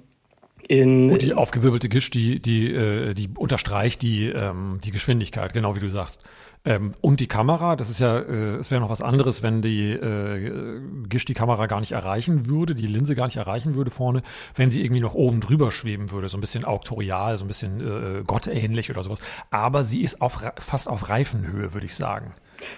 In, 0.67 1.11
und 1.11 1.21
die 1.21 1.35
aufgewirbelte 1.35 1.87
Gischt, 1.87 2.15
die, 2.15 2.41
die, 2.41 2.73
äh, 2.73 3.13
die 3.13 3.29
unterstreicht 3.37 4.01
die, 4.01 4.29
ähm, 4.29 4.79
die 4.83 4.89
Geschwindigkeit, 4.89 5.53
genau 5.53 5.75
wie 5.75 5.79
du 5.79 5.89
sagst. 5.89 6.23
Ähm, 6.63 6.93
und 7.01 7.19
die 7.19 7.27
Kamera, 7.27 7.75
das 7.75 7.89
ist 7.89 7.99
ja, 7.99 8.19
äh, 8.19 8.55
es 8.57 8.69
wäre 8.69 8.81
noch 8.81 8.91
was 8.91 9.01
anderes, 9.01 9.41
wenn 9.41 9.63
die 9.63 9.91
äh, 9.91 10.79
Gischt 11.09 11.27
die 11.27 11.33
Kamera 11.33 11.65
gar 11.65 11.79
nicht 11.79 11.91
erreichen 11.91 12.47
würde, 12.47 12.75
die 12.75 12.85
Linse 12.85 13.15
gar 13.15 13.25
nicht 13.25 13.37
erreichen 13.37 13.73
würde 13.73 13.89
vorne, 13.89 14.21
wenn 14.55 14.69
sie 14.69 14.83
irgendwie 14.83 15.01
noch 15.01 15.15
oben 15.15 15.41
drüber 15.41 15.71
schweben 15.71 16.11
würde, 16.11 16.29
so 16.29 16.37
ein 16.37 16.41
bisschen 16.41 16.63
auktorial, 16.63 17.37
so 17.37 17.45
ein 17.45 17.47
bisschen 17.47 18.19
äh, 18.19 18.23
gottähnlich 18.23 18.91
oder 18.91 19.01
sowas. 19.01 19.19
Aber 19.49 19.83
sie 19.83 20.01
ist 20.01 20.21
auf, 20.21 20.43
fast 20.59 20.87
auf 20.87 21.09
Reifenhöhe, 21.09 21.73
würde 21.73 21.87
ich 21.87 21.95
sagen. 21.95 22.33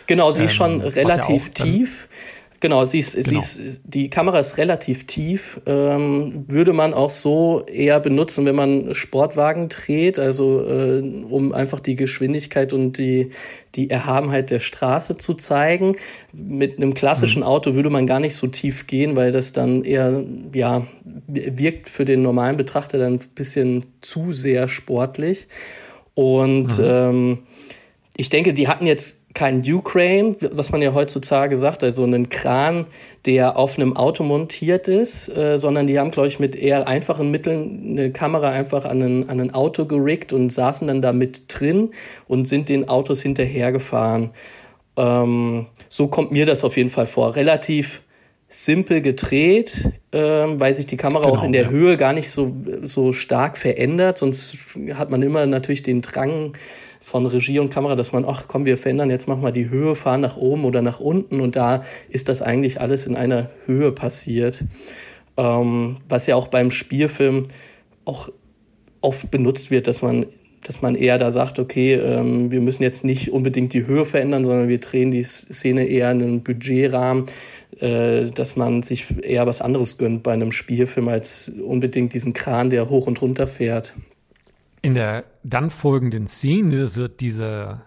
Genau, 0.08 0.32
sie 0.32 0.42
ähm, 0.42 0.46
ist 0.46 0.56
schon 0.56 0.82
relativ 0.82 1.48
ja 1.48 1.50
auch, 1.50 1.54
tief. 1.54 2.08
Genau, 2.64 2.86
sie 2.86 3.00
ist, 3.00 3.16
genau. 3.16 3.42
Sie 3.42 3.62
ist, 3.62 3.82
die 3.84 4.10
Kamera 4.10 4.40
ist 4.40 4.58
relativ 4.58 5.06
tief. 5.06 5.60
Ähm, 5.66 6.46
würde 6.48 6.72
man 6.72 6.94
auch 6.94 7.10
so 7.10 7.66
eher 7.66 8.00
benutzen, 8.00 8.46
wenn 8.46 8.56
man 8.56 8.96
Sportwagen 8.96 9.68
dreht, 9.68 10.18
also 10.18 10.66
äh, 10.66 11.02
um 11.30 11.52
einfach 11.52 11.82
die 11.82 11.98
Geschwindigkeit 11.98 12.72
und 12.72 12.98
die, 12.98 13.32
die 13.76 13.90
Erhabenheit 13.90 14.50
der 14.50 14.60
Straße 14.60 15.18
zu 15.18 15.34
zeigen. 15.34 15.98
Mit 16.32 16.78
einem 16.78 16.94
klassischen 16.94 17.42
mhm. 17.42 17.48
Auto 17.48 17.74
würde 17.74 17.90
man 17.90 18.08
gar 18.08 18.22
nicht 18.22 18.38
so 18.38 18.48
tief 18.48 18.88
gehen, 18.88 19.18
weil 19.18 19.34
das 19.34 19.52
dann 19.52 19.84
eher, 19.84 20.24
ja, 20.54 20.88
wirkt 21.28 21.90
für 21.90 22.06
den 22.06 22.22
normalen 22.22 22.56
Betrachter 22.56 22.98
dann 22.98 23.16
ein 23.16 23.22
bisschen 23.36 23.88
zu 24.00 24.32
sehr 24.32 24.70
sportlich. 24.70 25.50
Und 26.14 26.78
mhm. 26.78 26.86
ähm, 26.86 27.38
ich 28.16 28.30
denke, 28.30 28.54
die 28.54 28.70
hatten 28.70 28.86
jetzt 28.86 29.23
kein 29.34 29.64
Ukraine, 29.66 30.36
was 30.52 30.72
man 30.72 30.82
ja 30.82 30.94
heutzutage 30.94 31.58
sagt, 31.58 31.84
also 31.84 32.04
einen 32.04 32.30
Kran, 32.30 32.86
der 33.26 33.58
auf 33.58 33.78
einem 33.78 33.96
Auto 33.96 34.24
montiert 34.24 34.88
ist, 34.88 35.28
äh, 35.30 35.58
sondern 35.58 35.88
die 35.88 36.00
haben, 36.00 36.12
glaube 36.12 36.28
ich, 36.28 36.40
mit 36.40 36.56
eher 36.56 36.88
einfachen 36.88 37.32
Mitteln 37.32 37.98
eine 37.98 38.12
Kamera 38.12 38.50
einfach 38.50 38.86
an 38.86 39.02
ein, 39.02 39.30
an 39.30 39.40
ein 39.40 39.54
Auto 39.54 39.86
gerickt 39.86 40.34
und 40.34 40.52
saßen 40.52 40.88
dann 40.88 41.02
da 41.02 41.14
mit 41.14 41.44
drin 41.48 41.92
und 42.28 42.48
sind 42.48 42.70
den 42.70 42.90
Autos 42.90 43.22
hinterhergefahren. 43.22 44.32
Ähm, 44.98 45.68
so 45.90 46.08
kommt 46.08 46.32
mir 46.32 46.46
das 46.46 46.64
auf 46.64 46.78
jeden 46.78 46.90
Fall 46.90 47.08
vor. 47.08 47.36
Relativ 47.36 48.02
simpel 48.50 49.02
gedreht, 49.02 49.90
ähm, 50.12 50.60
weil 50.60 50.76
sich 50.76 50.86
die 50.86 50.98
Kamera 50.98 51.24
genau, 51.24 51.38
auch 51.38 51.44
in 51.44 51.54
der 51.54 51.64
ja. 51.64 51.70
Höhe 51.70 51.98
gar 51.98 52.14
nicht 52.14 52.30
so, 52.30 52.56
so 52.84 53.12
stark 53.12 53.58
verändert. 53.58 54.20
Sonst 54.20 54.58
hat 54.94 55.10
man 55.10 55.24
immer 55.24 55.48
natürlich 55.48 55.82
den 55.82 56.04
Drang, 56.04 56.54
von 57.14 57.28
Regie 57.28 57.60
und 57.60 57.70
Kamera, 57.70 57.96
dass 57.96 58.12
man, 58.12 58.26
ach 58.26 58.46
komm, 58.48 58.66
wir 58.66 58.76
verändern 58.76 59.12
jetzt 59.12 59.28
mach 59.28 59.38
mal 59.38 59.52
die 59.52 59.70
Höhe, 59.70 59.94
fahren 59.94 60.22
nach 60.22 60.36
oben 60.36 60.66
oder 60.66 60.82
nach 60.82 61.00
unten 61.00 61.42
und 61.42 61.56
da 61.56 61.84
ist 62.10 62.28
das 62.28 62.42
eigentlich 62.42 62.82
alles 62.82 63.06
in 63.06 63.16
einer 63.16 63.52
Höhe 63.68 63.92
passiert. 63.92 64.64
Ähm, 65.38 65.98
was 66.10 66.26
ja 66.26 66.36
auch 66.36 66.48
beim 66.48 66.72
Spielfilm 66.72 67.50
auch 68.04 68.30
oft 69.02 69.30
benutzt 69.30 69.70
wird, 69.70 69.86
dass 69.86 70.02
man 70.02 70.26
dass 70.66 70.82
man 70.82 70.96
eher 70.96 71.20
da 71.20 71.32
sagt, 71.32 71.60
okay, 71.60 71.94
ähm, 71.96 72.50
wir 72.50 72.62
müssen 72.62 72.82
jetzt 72.82 73.04
nicht 73.04 73.32
unbedingt 73.32 73.74
die 73.74 73.86
Höhe 73.86 74.06
verändern, 74.06 74.44
sondern 74.44 74.70
wir 74.70 74.80
drehen 74.80 75.12
die 75.12 75.24
Szene 75.24 75.86
eher 75.86 76.10
in 76.10 76.22
einen 76.22 76.42
Budgetrahmen, 76.42 77.26
äh, 77.80 78.32
dass 78.32 78.56
man 78.56 78.82
sich 78.82 79.06
eher 79.22 79.46
was 79.46 79.62
anderes 79.62 80.00
gönnt 80.00 80.24
bei 80.24 80.34
einem 80.34 80.52
Spielfilm 80.52 81.10
als 81.10 81.52
unbedingt 81.64 82.14
diesen 82.14 82.34
Kran, 82.34 82.72
der 82.72 82.90
hoch 82.90 83.06
und 83.06 83.22
runter 83.22 83.46
fährt. 83.46 83.94
In 84.84 84.96
der 84.96 85.24
dann 85.44 85.70
folgenden 85.70 86.28
Szene 86.28 86.98
wird 86.98 87.22
diese, 87.22 87.84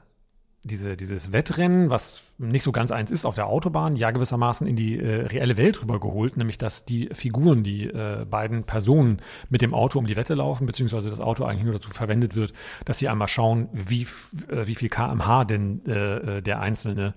diese, 0.63 0.97
dieses 0.97 1.31
Wettrennen, 1.31 1.91
was 1.91 2.23
nicht 2.39 2.63
so 2.63 2.73
ganz 2.73 2.91
eins 2.91 3.11
ist 3.11 3.27
auf 3.27 3.35
der 3.35 3.49
Autobahn, 3.49 3.97
ja 3.97 4.11
gewissermaßen 4.13 4.67
in 4.67 4.77
die 4.77 4.99
äh, 4.99 5.27
reelle 5.27 5.59
Welt 5.59 5.83
rübergeholt, 5.83 6.39
nämlich 6.39 6.57
dass 6.57 6.87
die 6.87 7.11
Figuren, 7.13 7.63
die 7.63 7.85
äh, 7.85 8.25
beiden 8.25 8.65
Personen 8.65 9.21
mit 9.51 9.61
dem 9.61 9.75
Auto 9.75 9.99
um 9.99 10.07
die 10.07 10.17
Wette 10.17 10.33
laufen, 10.33 10.67
beziehungsweise 10.67 11.11
das 11.11 11.21
Auto 11.21 11.45
eigentlich 11.45 11.65
nur 11.65 11.75
dazu 11.75 11.91
verwendet 11.91 12.35
wird, 12.35 12.55
dass 12.87 12.97
sie 12.97 13.09
einmal 13.09 13.29
schauen, 13.29 13.69
wie, 13.75 14.07
äh, 14.49 14.67
wie 14.67 14.75
viel 14.75 14.89
kmh 14.89 15.45
denn 15.45 15.85
äh, 15.87 16.39
äh, 16.39 16.43
der 16.43 16.61
Einzelne 16.61 17.13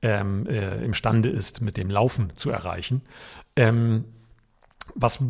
ähm, 0.00 0.46
äh, 0.46 0.82
imstande 0.82 1.28
ist, 1.28 1.60
mit 1.60 1.76
dem 1.76 1.90
Laufen 1.90 2.32
zu 2.36 2.48
erreichen. 2.48 3.02
Ähm, 3.56 4.06
was, 4.94 5.22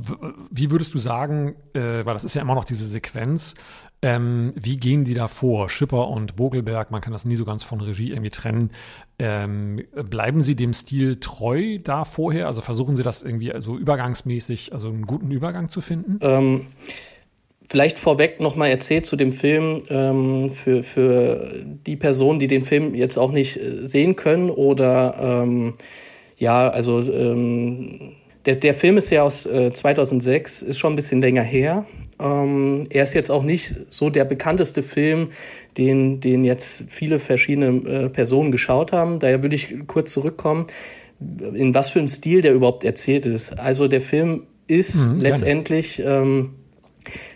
wie 0.51 0.71
würdest 0.71 0.95
du 0.95 0.99
sagen, 0.99 1.57
äh, 1.75 2.05
weil 2.05 2.15
das 2.15 2.25
ist 2.25 2.35
ja 2.35 2.43
immer 2.43 2.55
noch 2.55 2.65
diese 2.65 2.85
Sequenz, 2.85 3.55
ähm, 4.01 4.53
wie 4.55 4.77
gehen 4.77 5.05
die 5.05 5.15
da 5.15 5.27
vor? 5.27 5.69
Schipper 5.69 6.09
und 6.09 6.37
Bogelberg, 6.37 6.91
man 6.91 7.01
kann 7.01 7.13
das 7.13 7.25
nie 7.25 7.37
so 7.37 7.45
ganz 7.45 7.65
von 7.65 7.81
Regie 7.81 8.11
irgendwie 8.11 8.31
trennen. 8.31 8.71
Ähm, 9.19 9.85
bleiben 9.93 10.41
sie 10.41 10.55
dem 10.55 10.73
Stil 10.73 11.17
treu 11.17 11.79
da 11.83 12.05
vorher? 12.05 12.47
Also 12.47 12.61
versuchen 12.61 12.95
sie 12.95 13.03
das 13.03 13.23
irgendwie 13.23 13.53
so 13.59 13.77
übergangsmäßig, 13.77 14.73
also 14.73 14.89
einen 14.89 15.07
guten 15.07 15.33
Übergang 15.33 15.69
zu 15.69 15.81
finden? 15.81 16.19
Ähm, 16.23 16.67
vielleicht 17.69 17.99
vorweg 17.99 18.41
nochmal 18.41 18.71
erzählt 18.71 19.07
zu 19.07 19.17
dem 19.17 19.33
Film 19.33 19.83
ähm, 19.89 20.51
für, 20.53 20.85
für 20.85 21.65
die 21.65 21.97
Personen, 21.97 22.39
die 22.39 22.47
den 22.47 22.65
Film 22.65 22.95
jetzt 22.95 23.19
auch 23.19 23.33
nicht 23.33 23.57
äh, 23.57 23.87
sehen 23.87 24.15
können 24.15 24.51
oder 24.51 25.43
ähm, 25.43 25.75
ja, 26.37 26.69
also 26.69 27.01
ähm, 27.01 28.13
der, 28.47 28.57
der 28.57 28.75
Film 28.75 28.97
ist 28.97 29.11
ja 29.11 29.25
aus 29.25 29.45
äh, 29.45 29.73
2006, 29.73 30.63
ist 30.63 30.79
schon 30.79 30.93
ein 30.93 30.97
bisschen 30.97 31.21
länger 31.21 31.43
her. 31.43 31.85
Ähm, 32.21 32.85
er 32.91 33.03
ist 33.03 33.15
jetzt 33.15 33.31
auch 33.31 33.43
nicht 33.43 33.75
so 33.91 34.11
der 34.11 34.25
bekannteste 34.25 34.83
Film, 34.83 35.31
den, 35.77 36.21
den 36.21 36.45
jetzt 36.45 36.85
viele 36.89 37.19
verschiedene 37.19 37.89
äh, 37.89 38.09
Personen 38.09 38.51
geschaut 38.51 38.93
haben. 38.93 39.19
Daher 39.19 39.43
würde 39.43 39.57
ich 39.57 39.75
kurz 39.87 40.13
zurückkommen, 40.13 40.67
in 41.21 41.75
was 41.75 41.91
für 41.91 41.99
einem 41.99 42.09
Stil 42.09 42.41
der 42.41 42.55
überhaupt 42.55 42.85
erzählt 42.85 43.27
ist. 43.27 43.59
Also 43.59 43.89
der 43.89 44.01
Film 44.01 44.45
ist 44.67 44.97
mhm, 44.97 45.21
letztendlich 45.21 46.03
ähm, 46.05 46.55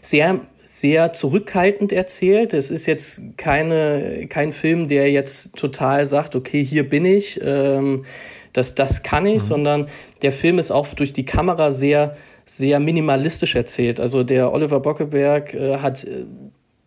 sehr 0.01 0.41
sehr 0.73 1.13
zurückhaltend 1.13 1.93
erzählt. 1.93 2.55
Es 2.55 2.71
ist 2.71 2.87
jetzt 2.87 3.37
keine, 3.37 4.27
kein 4.31 4.53
Film, 4.53 4.89
der 4.89 5.11
jetzt 5.11 5.55
total 5.55 6.07
sagt, 6.07 6.35
okay, 6.35 6.65
hier 6.65 6.89
bin 6.89 7.05
ich, 7.05 7.39
ähm, 7.45 8.07
das, 8.55 8.75
das 8.75 9.03
kann 9.03 9.27
ich, 9.27 9.43
mhm. 9.43 9.47
sondern 9.47 9.87
der 10.23 10.33
Film 10.33 10.59
ist 10.59 10.71
auch 10.71 10.89
durch 10.95 11.13
die 11.13 11.27
Kamera 11.27 11.73
sehr 11.73 12.17
sehr 12.53 12.81
minimalistisch 12.81 13.55
erzählt. 13.55 13.99
Also 13.99 14.25
der 14.25 14.53
Oliver 14.53 14.81
Bockeberg 14.81 15.55
äh, 15.55 15.79
hat 15.79 16.05
äh, 16.05 16.27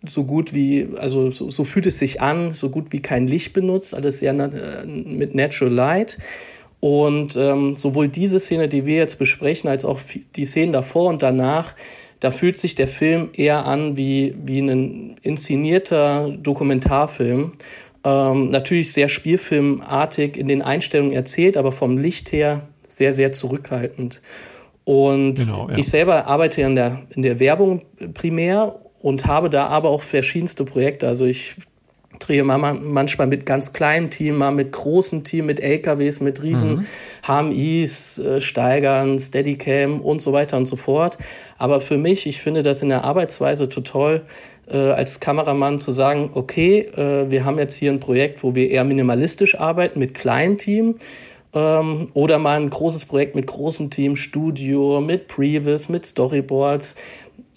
so 0.08 0.24
gut 0.24 0.54
wie, 0.54 0.90
also 0.98 1.32
so, 1.32 1.50
so, 1.50 1.64
fühlt 1.64 1.88
es 1.88 1.98
sich 1.98 2.22
an, 2.22 2.54
so 2.54 2.70
gut 2.70 2.92
wie 2.92 3.02
kein 3.02 3.28
Licht 3.28 3.54
benutzt, 3.54 3.96
alles 3.96 4.20
sehr 4.20 4.34
äh, 4.34 4.86
mit 4.86 5.34
Natural 5.34 5.74
Light. 5.74 6.20
Und 6.82 7.36
ähm, 7.36 7.78
sowohl 7.78 8.10
diese 8.10 8.40
Szene, 8.40 8.70
die 8.70 8.86
wir 8.86 8.98
jetzt 8.98 9.18
besprechen, 9.18 9.68
als 9.68 9.86
auch 9.86 10.02
die 10.36 10.46
Szenen 10.46 10.72
davor 10.72 11.10
und 11.10 11.24
danach, 11.24 11.74
da 12.20 12.30
fühlt 12.30 12.60
sich 12.60 12.76
der 12.76 12.88
Film 12.88 13.30
eher 13.34 13.66
an 13.66 13.98
wie, 13.98 14.36
wie 14.46 14.60
ein 14.60 15.16
inszenierter 15.24 16.30
Dokumentarfilm. 16.30 17.54
Ähm, 18.04 18.52
natürlich 18.52 18.94
sehr 18.94 19.10
spielfilmartig 19.10 20.38
in 20.38 20.48
den 20.48 20.62
Einstellungen 20.62 21.14
erzählt, 21.14 21.58
aber 21.58 21.72
vom 21.72 21.98
Licht 21.98 22.32
her 22.32 22.68
sehr, 22.88 23.16
sehr 23.16 23.32
zurückhaltend. 23.32 24.22
Und 24.86 25.36
genau, 25.36 25.68
ja. 25.70 25.78
ich 25.78 25.90
selber 25.90 26.28
arbeite 26.28 26.62
in 26.62 26.76
der, 26.76 27.02
in 27.10 27.24
der 27.24 27.40
Werbung 27.40 27.82
primär 28.14 28.76
und 29.02 29.26
habe 29.26 29.50
da 29.50 29.68
aber 29.68 29.90
auch 29.90 30.02
verschiedenste 30.02 30.64
Projekte. 30.64 31.08
Also 31.08 31.26
ich 31.26 31.56
drehe 32.20 32.44
manchmal 32.44 33.28
mit 33.28 33.46
ganz 33.46 33.74
kleinem 33.74 34.10
Team, 34.10 34.38
mal 34.38 34.52
mit 34.52 34.72
großem 34.72 35.24
Team, 35.24 35.48
mit 35.48 35.60
LKWs, 35.60 36.22
mit 36.22 36.42
riesen 36.42 36.76
mhm. 36.78 36.86
HMIs, 37.28 38.20
äh, 38.20 38.42
Steigern, 38.42 39.20
Steadicam 39.20 40.02
und 40.02 40.22
so 40.22 40.34
weiter 40.34 40.58
und 40.58 40.68
so 40.68 40.76
fort. 40.76 41.18
Aber 41.58 41.82
für 41.82 41.98
mich, 41.98 42.26
ich 42.26 42.42
finde 42.42 42.64
das 42.64 42.82
in 42.82 42.90
der 42.90 43.04
Arbeitsweise 43.04 43.70
total 43.70 44.22
äh, 44.72 44.78
als 44.78 45.20
Kameramann 45.20 45.80
zu 45.80 45.92
sagen, 45.92 46.32
okay, 46.34 46.80
äh, 46.96 47.30
wir 47.30 47.46
haben 47.46 47.60
jetzt 47.60 47.76
hier 47.76 47.92
ein 47.92 48.00
Projekt, 48.00 48.44
wo 48.44 48.56
wir 48.56 48.70
eher 48.70 48.84
minimalistisch 48.84 49.60
arbeiten 49.60 50.00
mit 50.00 50.14
kleinem 50.14 50.58
Team 50.58 50.96
ähm, 51.56 52.10
oder 52.14 52.38
mal 52.38 52.60
ein 52.60 52.70
großes 52.70 53.06
Projekt 53.06 53.34
mit 53.34 53.48
großem 53.48 53.90
Team, 53.90 54.16
Studio, 54.16 55.02
mit 55.02 55.28
Previs, 55.28 55.90
mit 55.90 56.06
Storyboards. 56.06 56.96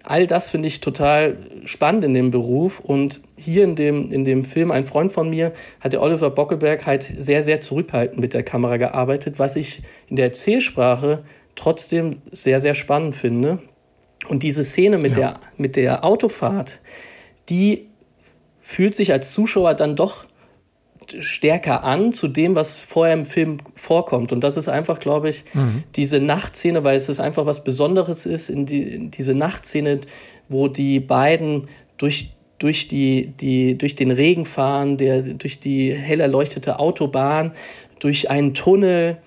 All 0.04 0.26
das 0.26 0.48
finde 0.48 0.68
ich 0.68 0.80
total 0.80 1.36
spannend 1.64 2.04
in 2.04 2.14
dem 2.14 2.30
Beruf. 2.30 2.80
Und 2.80 3.20
hier 3.36 3.64
in 3.64 3.76
dem, 3.76 4.10
in 4.10 4.24
dem 4.24 4.44
Film, 4.44 4.70
ein 4.70 4.86
Freund 4.86 5.12
von 5.12 5.28
mir, 5.28 5.52
hat 5.80 5.92
der 5.92 6.00
Oliver 6.00 6.30
Bockelberg 6.30 6.86
halt 6.86 7.12
sehr, 7.18 7.42
sehr 7.42 7.60
zurückhaltend 7.60 8.18
mit 8.18 8.32
der 8.32 8.42
Kamera 8.42 8.78
gearbeitet, 8.78 9.38
was 9.38 9.56
ich 9.56 9.82
in 10.08 10.16
der 10.16 10.26
Erzählsprache 10.26 11.24
trotzdem 11.56 12.22
sehr, 12.32 12.60
sehr 12.60 12.74
spannend 12.74 13.16
finde. 13.16 13.58
Und 14.28 14.42
diese 14.42 14.64
Szene 14.64 14.96
mit, 14.96 15.16
ja. 15.16 15.32
der, 15.32 15.40
mit 15.56 15.76
der 15.76 16.04
Autofahrt, 16.04 16.80
die 17.48 17.88
fühlt 18.60 18.94
sich 18.94 19.12
als 19.12 19.32
Zuschauer 19.32 19.74
dann 19.74 19.96
doch 19.96 20.26
stärker 21.20 21.84
an 21.84 22.12
zu 22.12 22.28
dem, 22.28 22.54
was 22.54 22.80
vorher 22.80 23.14
im 23.14 23.26
Film 23.26 23.58
vorkommt. 23.76 24.32
Und 24.32 24.42
das 24.42 24.56
ist 24.56 24.68
einfach, 24.68 25.00
glaube 25.00 25.30
ich, 25.30 25.44
mhm. 25.54 25.84
diese 25.96 26.20
Nachtszene, 26.20 26.84
weil 26.84 26.96
es 26.96 27.08
ist 27.08 27.20
einfach 27.20 27.46
was 27.46 27.64
Besonderes 27.64 28.26
ist, 28.26 28.48
in, 28.48 28.66
die, 28.66 28.82
in 28.82 29.10
diese 29.10 29.34
Nachtszene, 29.34 30.00
wo 30.48 30.68
die 30.68 31.00
beiden 31.00 31.68
durch 31.96 32.34
durch 32.58 32.88
die, 32.88 33.32
die, 33.40 33.78
durch 33.78 33.94
den 33.94 34.10
Regen 34.10 34.44
fahren, 34.44 34.96
der, 34.96 35.22
durch 35.22 35.60
die 35.60 35.94
hell 35.94 36.18
erleuchtete 36.18 36.80
Autobahn, 36.80 37.52
durch 38.00 38.30
einen 38.30 38.52
Tunnel 38.52 39.18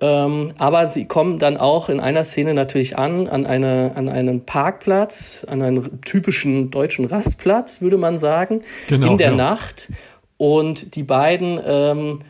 Ähm, 0.00 0.52
aber 0.58 0.86
sie 0.86 1.06
kommen 1.06 1.40
dann 1.40 1.56
auch 1.56 1.88
in 1.88 1.98
einer 1.98 2.24
Szene 2.24 2.54
natürlich 2.54 2.96
an, 2.96 3.26
an, 3.26 3.46
eine, 3.46 3.92
an 3.96 4.08
einen 4.08 4.44
Parkplatz, 4.44 5.44
an 5.48 5.60
einen 5.60 6.00
typischen 6.02 6.70
deutschen 6.70 7.04
Rastplatz, 7.04 7.80
würde 7.80 7.96
man 7.96 8.18
sagen, 8.18 8.62
genau, 8.86 9.10
in 9.10 9.18
der 9.18 9.30
genau. 9.30 9.42
Nacht. 9.42 9.88
Und 10.38 10.94
die 10.94 11.02
beiden 11.02 11.60
ähm, 11.66 12.20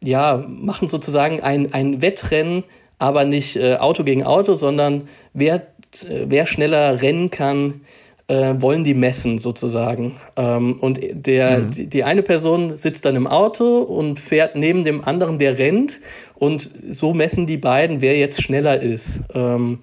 ja, 0.00 0.44
machen 0.48 0.88
sozusagen 0.88 1.42
ein, 1.42 1.74
ein 1.74 2.00
Wettrennen, 2.00 2.64
aber 2.98 3.24
nicht 3.24 3.56
äh, 3.56 3.76
Auto 3.76 4.04
gegen 4.04 4.24
Auto, 4.24 4.54
sondern 4.54 5.08
wer, 5.34 5.56
äh, 5.56 6.26
wer 6.26 6.46
schneller 6.46 7.02
rennen 7.02 7.30
kann, 7.30 7.82
äh, 8.28 8.54
wollen 8.58 8.84
die 8.84 8.94
messen 8.94 9.38
sozusagen. 9.38 10.16
Ähm, 10.36 10.78
und 10.80 11.00
der, 11.02 11.58
mhm. 11.58 11.70
die, 11.70 11.86
die, 11.86 12.04
eine 12.04 12.22
Person 12.22 12.76
sitzt 12.76 13.04
dann 13.04 13.16
im 13.16 13.26
Auto 13.26 13.78
und 13.78 14.20
fährt 14.20 14.54
neben 14.54 14.84
dem 14.84 15.02
anderen, 15.02 15.38
der 15.38 15.58
rennt. 15.58 16.00
Und 16.34 16.70
so 16.90 17.14
messen 17.14 17.46
die 17.46 17.56
beiden, 17.56 18.00
wer 18.00 18.16
jetzt 18.16 18.42
schneller 18.42 18.80
ist. 18.80 19.20
Ähm, 19.34 19.80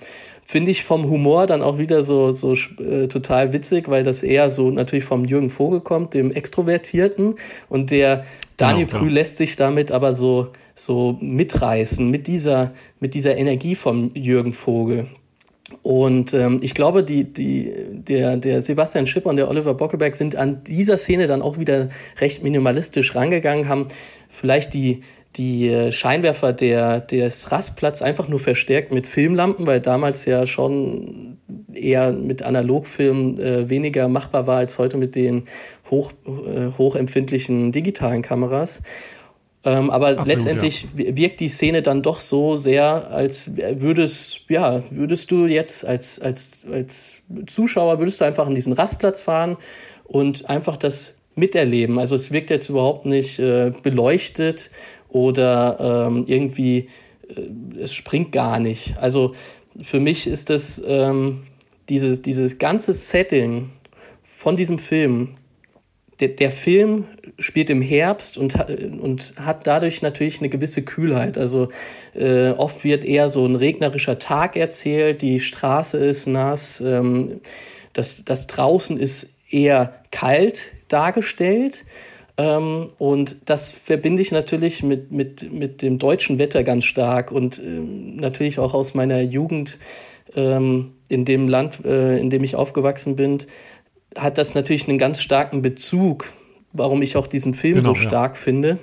Finde 0.48 0.70
ich 0.70 0.84
vom 0.84 1.10
Humor 1.10 1.48
dann 1.48 1.64
auch 1.64 1.80
wieder 1.80 2.04
so, 2.04 2.32
so 2.32 2.54
äh, 2.54 3.08
total 3.08 3.52
witzig, 3.52 3.90
weil 3.90 4.04
das 4.04 4.22
eher 4.22 4.52
so 4.52 4.70
natürlich 4.70 5.04
vom 5.04 5.26
Jürgen 5.26 5.50
Vogel 5.50 5.82
kommt, 5.82 6.14
dem 6.14 6.32
Extrovertierten. 6.32 7.36
Und 7.68 7.90
der 7.90 8.26
Daniel 8.56 8.86
genau, 8.86 9.00
Brühl 9.00 9.12
lässt 9.12 9.38
sich 9.38 9.56
damit 9.56 9.92
aber 9.92 10.14
so, 10.14 10.50
so 10.76 11.18
mitreißen, 11.20 12.10
mit 12.10 12.28
dieser, 12.28 12.74
mit 13.00 13.16
dieser 13.16 13.36
Energie 13.38 13.76
vom 13.76 14.12
Jürgen 14.14 14.54
Vogel. 14.54 15.08
Und 15.82 16.34
ähm, 16.36 16.60
ich 16.62 16.76
glaube, 16.76 17.04
die, 17.04 17.24
die, 17.24 17.74
der, 17.92 18.38
der 18.38 18.62
Sebastian 18.62 19.08
Schipper 19.08 19.32
und 19.32 19.38
der 19.38 19.50
Oliver 19.50 19.74
Bockeberg 19.74 20.16
sind 20.16 20.36
an 20.36 20.64
dieser 20.64 21.00
Szene 21.00 21.26
dann 21.26 21.42
auch 21.42 21.58
wieder 21.58 21.90
recht 22.20 22.44
minimalistisch 22.44 23.16
rangegangen, 23.16 23.68
haben 23.68 23.88
vielleicht 24.30 24.76
die, 24.76 25.02
die 25.38 25.68
äh, 25.68 25.92
Scheinwerfer 25.92 26.54
der, 26.54 27.02
des 27.02 27.52
Rastplatz 27.52 28.02
einfach 28.02 28.28
nur 28.28 28.40
verstärkt 28.40 28.92
mit 28.92 29.08
Filmlampen, 29.08 29.68
weil 29.68 29.82
damals 29.82 30.26
ja 30.26 30.46
schon 30.46 31.38
eher 31.74 32.12
mit 32.14 32.42
Analogfilmen 32.42 33.40
äh, 33.40 33.70
weniger 33.70 34.08
machbar 34.08 34.48
war 34.48 34.58
als 34.58 34.80
heute 34.80 34.98
mit 34.98 35.16
den 35.16 35.44
hoch, 35.92 36.12
äh, 36.26 36.72
hochempfindlichen 36.78 37.72
digitalen 37.72 38.22
Kameras. 38.22 38.82
Ähm, 39.66 39.90
aber 39.90 40.10
Absolut, 40.10 40.28
letztendlich 40.28 40.88
ja. 40.96 41.18
wirkt 41.18 41.40
die 41.40 41.50
Szene 41.50 41.82
dann 41.82 42.04
doch 42.04 42.20
so 42.20 42.56
sehr, 42.56 43.10
als 43.12 43.52
würdest, 43.56 44.42
ja, 44.48 44.84
würdest 44.92 45.32
du 45.32 45.48
jetzt 45.48 45.86
als, 45.86 46.20
als, 46.20 46.62
als 46.72 47.22
Zuschauer, 47.48 48.00
würdest 48.00 48.22
du 48.22 48.26
einfach 48.26 48.46
an 48.46 48.54
diesen 48.54 48.74
Rastplatz 48.74 49.22
fahren 49.22 49.58
und 50.04 50.50
einfach 50.50 50.78
das 50.78 51.16
miterleben. 51.36 52.00
Also 52.00 52.16
es 52.16 52.32
wirkt 52.32 52.50
jetzt 52.52 52.70
überhaupt 52.70 53.06
nicht 53.06 53.40
äh, 53.40 53.74
beleuchtet 53.84 54.70
oder 55.16 56.08
ähm, 56.08 56.26
irgendwie, 56.28 56.90
äh, 57.30 57.80
es 57.80 57.94
springt 57.94 58.34
gar 58.34 58.60
nicht. 58.60 58.98
Also 59.00 59.34
für 59.82 60.02
mich 60.02 60.28
ist 60.28 60.50
das 60.50 60.82
ähm, 60.86 61.44
dieses, 61.88 62.22
dieses 62.22 62.60
ganze 62.60 62.94
Setting 62.94 63.70
von 64.24 64.58
diesem 64.58 64.78
Film 64.78 65.36
der, 66.20 66.30
der 66.30 66.52
Film 66.52 67.06
spielt 67.40 67.70
im 67.70 67.82
Herbst 67.82 68.38
und, 68.38 68.56
und 68.56 69.34
hat 69.38 69.68
dadurch 69.68 70.02
natürlich 70.02 70.40
eine 70.40 70.50
gewisse 70.50 70.82
Kühlheit. 70.82 71.38
Also 71.38 71.70
äh, 72.14 72.52
oft 72.52 72.84
wird 72.84 73.04
eher 73.04 73.30
so 73.30 73.46
ein 73.46 73.56
regnerischer 73.56 74.20
Tag 74.20 74.56
erzählt, 74.56 75.22
die 75.22 75.40
Straße 75.40 75.98
ist 75.98 76.26
nass, 76.28 76.82
ähm, 76.82 77.42
das, 77.94 78.24
das 78.24 78.48
draußen 78.48 78.98
ist 78.98 79.30
eher 79.50 79.94
kalt 80.12 80.72
dargestellt. 80.88 81.86
Ähm, 82.38 82.90
und 82.98 83.38
das 83.46 83.72
verbinde 83.72 84.22
ich 84.22 84.32
natürlich 84.32 84.84
mit, 84.84 85.12
mit, 85.12 85.52
mit 85.52 85.82
dem 85.82 86.00
deutschen 86.00 86.38
Wetter 86.38 86.64
ganz 86.64 86.86
stark 86.86 87.32
und 87.32 87.60
ähm, 87.60 88.18
natürlich 88.18 88.60
auch 88.60 88.74
aus 88.74 88.94
meiner 88.94 89.22
Jugend 89.22 89.80
ähm, 90.36 90.94
in 91.08 91.24
dem 91.24 91.48
Land, 91.48 91.86
äh, 91.86 92.18
in 92.18 92.30
dem 92.30 92.44
ich 92.44 92.56
aufgewachsen 92.56 93.16
bin 93.16 93.40
hat 94.16 94.38
das 94.38 94.56
natürlich 94.56 94.88
einen 94.88 94.98
ganz 94.98 95.22
starken 95.22 95.62
Bezug, 95.62 96.32
warum 96.74 97.02
ich 97.02 97.18
auch 97.18 97.28
diesen 97.28 97.54
Film 97.54 97.76
genau, 97.76 97.90
so 97.90 97.96
stark 97.96 98.36
ja. 98.36 98.42
finde. 98.42 98.80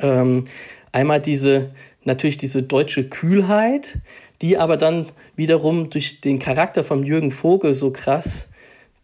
Ähm, 0.00 0.44
einmal 0.92 1.20
diese, 1.20 1.70
natürlich 2.04 2.38
diese 2.38 2.62
deutsche 2.62 3.08
Kühlheit, 3.08 3.98
die 4.42 4.58
aber 4.58 4.76
dann 4.76 5.06
wiederum 5.36 5.90
durch 5.90 6.20
den 6.20 6.38
Charakter 6.38 6.84
von 6.84 7.02
Jürgen 7.02 7.30
Vogel 7.30 7.74
so 7.74 7.90
krass, 7.90 8.48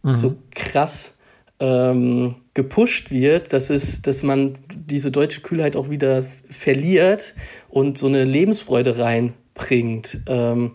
mhm. 0.02 0.14
so 0.14 0.36
krass 0.54 1.13
ähm, 1.64 2.34
gepusht 2.52 3.10
wird, 3.10 3.52
dass 3.52 3.70
es, 3.70 4.02
dass 4.02 4.22
man 4.22 4.58
diese 4.74 5.10
deutsche 5.10 5.40
Kühlheit 5.40 5.76
auch 5.76 5.88
wieder 5.88 6.24
verliert 6.50 7.34
und 7.68 7.96
so 7.96 8.06
eine 8.06 8.24
Lebensfreude 8.24 8.98
reinbringt. 8.98 10.20
Ähm, 10.28 10.72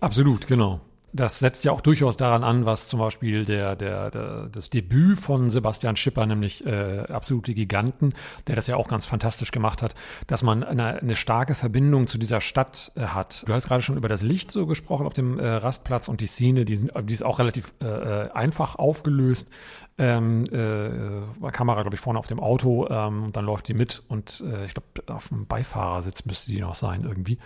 Absolut, 0.00 0.48
genau. 0.48 0.80
Das 1.14 1.40
setzt 1.40 1.64
ja 1.64 1.72
auch 1.72 1.82
durchaus 1.82 2.16
daran 2.16 2.42
an, 2.42 2.64
was 2.64 2.88
zum 2.88 2.98
Beispiel 2.98 3.44
der, 3.44 3.76
der, 3.76 4.10
der 4.10 4.48
das 4.48 4.70
Debüt 4.70 5.20
von 5.20 5.50
Sebastian 5.50 5.94
Schipper, 5.96 6.24
nämlich 6.24 6.64
äh, 6.64 7.00
Absolute 7.00 7.52
Giganten, 7.52 8.14
der 8.46 8.56
das 8.56 8.66
ja 8.66 8.76
auch 8.76 8.88
ganz 8.88 9.04
fantastisch 9.04 9.50
gemacht 9.50 9.82
hat, 9.82 9.94
dass 10.26 10.42
man 10.42 10.64
eine, 10.64 11.00
eine 11.02 11.14
starke 11.14 11.54
Verbindung 11.54 12.06
zu 12.06 12.16
dieser 12.16 12.40
Stadt 12.40 12.92
äh, 12.94 13.02
hat. 13.02 13.44
Du 13.46 13.52
hast 13.52 13.68
gerade 13.68 13.82
schon 13.82 13.98
über 13.98 14.08
das 14.08 14.22
Licht 14.22 14.50
so 14.50 14.66
gesprochen 14.66 15.06
auf 15.06 15.12
dem 15.12 15.38
äh, 15.38 15.46
Rastplatz 15.46 16.08
und 16.08 16.22
die 16.22 16.26
Szene, 16.26 16.64
die, 16.64 16.76
sind, 16.76 16.92
die 17.02 17.12
ist 17.12 17.24
auch 17.24 17.38
relativ 17.38 17.74
äh, 17.82 17.86
äh 17.86 18.30
einfach 18.32 18.76
aufgelöst. 18.76 19.50
Ähm, 19.98 20.44
äh, 20.46 21.50
Kamera, 21.50 21.82
glaube 21.82 21.94
ich, 21.94 22.00
vorne 22.00 22.18
auf 22.18 22.26
dem 22.26 22.40
Auto, 22.40 22.88
ähm, 22.88 23.28
dann 23.32 23.44
läuft 23.44 23.66
sie 23.66 23.74
mit 23.74 24.02
und 24.08 24.42
äh, 24.46 24.64
ich 24.64 24.72
glaube, 24.72 25.14
auf 25.14 25.28
dem 25.28 25.46
Beifahrersitz 25.46 26.24
müsste 26.24 26.50
die 26.50 26.60
noch 26.60 26.74
sein 26.74 27.02
irgendwie, 27.02 27.38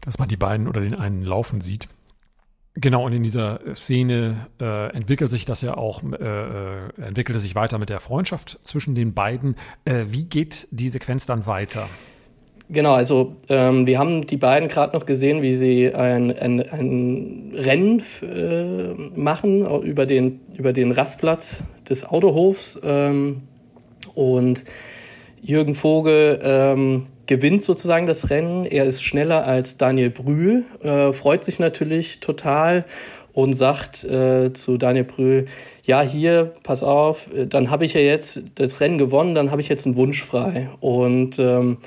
dass 0.00 0.18
man 0.18 0.28
die 0.28 0.38
beiden 0.38 0.66
oder 0.66 0.80
den 0.80 0.94
einen 0.94 1.22
laufen 1.22 1.60
sieht. 1.60 1.88
Genau, 2.74 3.04
und 3.04 3.12
in 3.12 3.22
dieser 3.22 3.60
Szene 3.74 4.48
äh, 4.58 4.90
entwickelt 4.94 5.30
sich 5.30 5.44
das 5.44 5.60
ja 5.60 5.76
auch, 5.76 6.02
äh, 6.02 6.16
äh, 6.16 7.02
entwickelt 7.06 7.38
sich 7.38 7.54
weiter 7.54 7.78
mit 7.78 7.90
der 7.90 8.00
Freundschaft 8.00 8.60
zwischen 8.62 8.94
den 8.94 9.12
beiden. 9.12 9.56
Äh, 9.84 10.04
wie 10.08 10.24
geht 10.24 10.68
die 10.70 10.88
Sequenz 10.88 11.26
dann 11.26 11.46
weiter? 11.46 11.88
Genau, 12.70 12.94
also 12.94 13.36
ähm, 13.50 13.86
wir 13.86 13.98
haben 13.98 14.26
die 14.26 14.38
beiden 14.38 14.70
gerade 14.70 14.96
noch 14.96 15.04
gesehen, 15.04 15.42
wie 15.42 15.54
sie 15.54 15.94
ein, 15.94 16.34
ein, 16.34 16.62
ein 16.70 17.52
Rennen 17.54 18.02
äh, 18.22 18.94
machen 19.18 19.66
über 19.82 20.06
den, 20.06 20.40
über 20.56 20.72
den 20.72 20.92
Rastplatz 20.92 21.62
des 21.86 22.06
Autohofs. 22.06 22.80
Ähm, 22.82 23.42
und 24.14 24.64
Jürgen 25.42 25.74
Vogel 25.74 26.40
ähm, 26.42 27.04
gewinnt 27.26 27.62
sozusagen 27.62 28.06
das 28.06 28.30
Rennen. 28.30 28.66
Er 28.66 28.84
ist 28.84 29.02
schneller 29.02 29.46
als 29.46 29.76
Daniel 29.76 30.10
Brühl, 30.10 30.64
äh, 30.82 31.12
freut 31.12 31.44
sich 31.44 31.58
natürlich 31.58 32.20
total 32.20 32.84
und 33.32 33.54
sagt 33.54 34.04
äh, 34.04 34.52
zu 34.52 34.76
Daniel 34.76 35.04
Brühl, 35.04 35.46
ja, 35.84 36.02
hier, 36.02 36.52
pass 36.62 36.82
auf, 36.82 37.32
äh, 37.34 37.46
dann 37.46 37.70
habe 37.70 37.84
ich 37.84 37.94
ja 37.94 38.00
jetzt 38.00 38.42
das 38.54 38.80
Rennen 38.80 38.98
gewonnen, 38.98 39.34
dann 39.34 39.50
habe 39.50 39.60
ich 39.60 39.68
jetzt 39.68 39.86
einen 39.86 39.96
Wunsch 39.96 40.22
frei. 40.22 40.68
Und 40.80 41.38
ähm, 41.38 41.78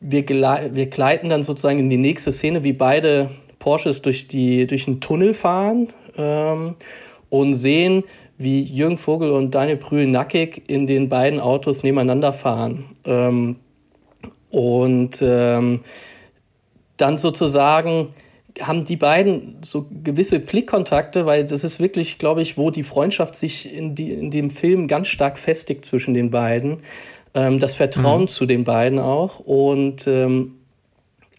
wir, 0.00 0.28
wir 0.28 0.86
gleiten 0.86 1.28
dann 1.28 1.42
sozusagen 1.42 1.78
in 1.78 1.90
die 1.90 1.96
nächste 1.96 2.32
Szene, 2.32 2.64
wie 2.64 2.72
beide 2.72 3.30
Porsches 3.58 4.02
durch, 4.02 4.28
die, 4.28 4.66
durch 4.66 4.86
einen 4.86 5.00
Tunnel 5.00 5.34
fahren 5.34 5.88
ähm, 6.16 6.76
und 7.30 7.54
sehen, 7.54 8.04
wie 8.38 8.62
Jürgen 8.62 8.98
Vogel 8.98 9.30
und 9.32 9.54
Daniel 9.54 9.76
Brühl 9.76 10.06
nackig 10.06 10.62
in 10.68 10.86
den 10.86 11.08
beiden 11.08 11.40
Autos 11.40 11.82
nebeneinander 11.82 12.32
fahren. 12.32 12.84
Ähm, 13.04 13.56
und 14.50 15.18
ähm, 15.22 15.80
dann 16.96 17.18
sozusagen 17.18 18.14
haben 18.60 18.84
die 18.84 18.96
beiden 18.96 19.58
so 19.62 19.86
gewisse 20.02 20.40
Blickkontakte, 20.40 21.26
weil 21.26 21.44
das 21.44 21.64
ist 21.64 21.80
wirklich, 21.80 22.18
glaube 22.18 22.42
ich, 22.42 22.56
wo 22.56 22.70
die 22.70 22.82
Freundschaft 22.82 23.36
sich 23.36 23.72
in, 23.72 23.94
die, 23.94 24.12
in 24.12 24.30
dem 24.30 24.50
Film 24.50 24.88
ganz 24.88 25.08
stark 25.08 25.38
festigt 25.38 25.84
zwischen 25.84 26.14
den 26.14 26.30
beiden. 26.30 26.78
Ähm, 27.34 27.58
das 27.58 27.74
Vertrauen 27.74 28.22
mhm. 28.22 28.28
zu 28.28 28.46
den 28.46 28.64
beiden 28.64 28.98
auch. 28.98 29.38
Und 29.40 30.06
ähm, 30.06 30.56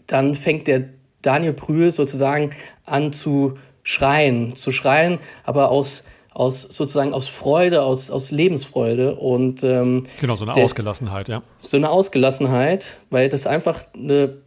dann 0.07 0.35
fängt 0.35 0.67
der 0.67 0.85
Daniel 1.21 1.53
Brühl 1.53 1.91
sozusagen 1.91 2.51
an 2.85 3.11
zu 3.11 3.57
schreien, 3.83 4.55
zu 4.55 4.71
schreien, 4.71 5.19
aber 5.43 5.71
aus 5.71 6.03
aus 6.33 6.61
sozusagen 6.61 7.13
aus 7.13 7.27
Freude, 7.27 7.81
aus, 7.81 8.09
aus 8.11 8.31
Lebensfreude 8.31 9.15
und 9.15 9.63
ähm, 9.63 10.05
genau 10.21 10.35
so 10.35 10.45
eine 10.45 10.53
der, 10.53 10.63
Ausgelassenheit, 10.63 11.27
ja. 11.27 11.41
So 11.57 11.77
eine 11.77 11.89
Ausgelassenheit, 11.89 12.99
weil 13.09 13.29
das 13.29 13.47
einfach 13.47 13.83
eine, 13.95 14.37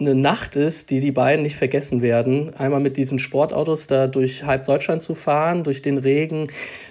eine 0.00 0.14
Nacht 0.14 0.56
ist, 0.56 0.90
die 0.90 1.00
die 1.00 1.12
beiden 1.12 1.42
nicht 1.42 1.56
vergessen 1.56 2.02
werden. 2.02 2.54
Einmal 2.54 2.80
mit 2.80 2.96
diesen 2.96 3.18
Sportautos 3.18 3.86
da 3.86 4.08
durch 4.08 4.44
halb 4.44 4.66
Deutschland 4.66 5.02
zu 5.02 5.14
fahren, 5.14 5.64
durch 5.64 5.80
den 5.80 5.98
Regen, 5.98 6.48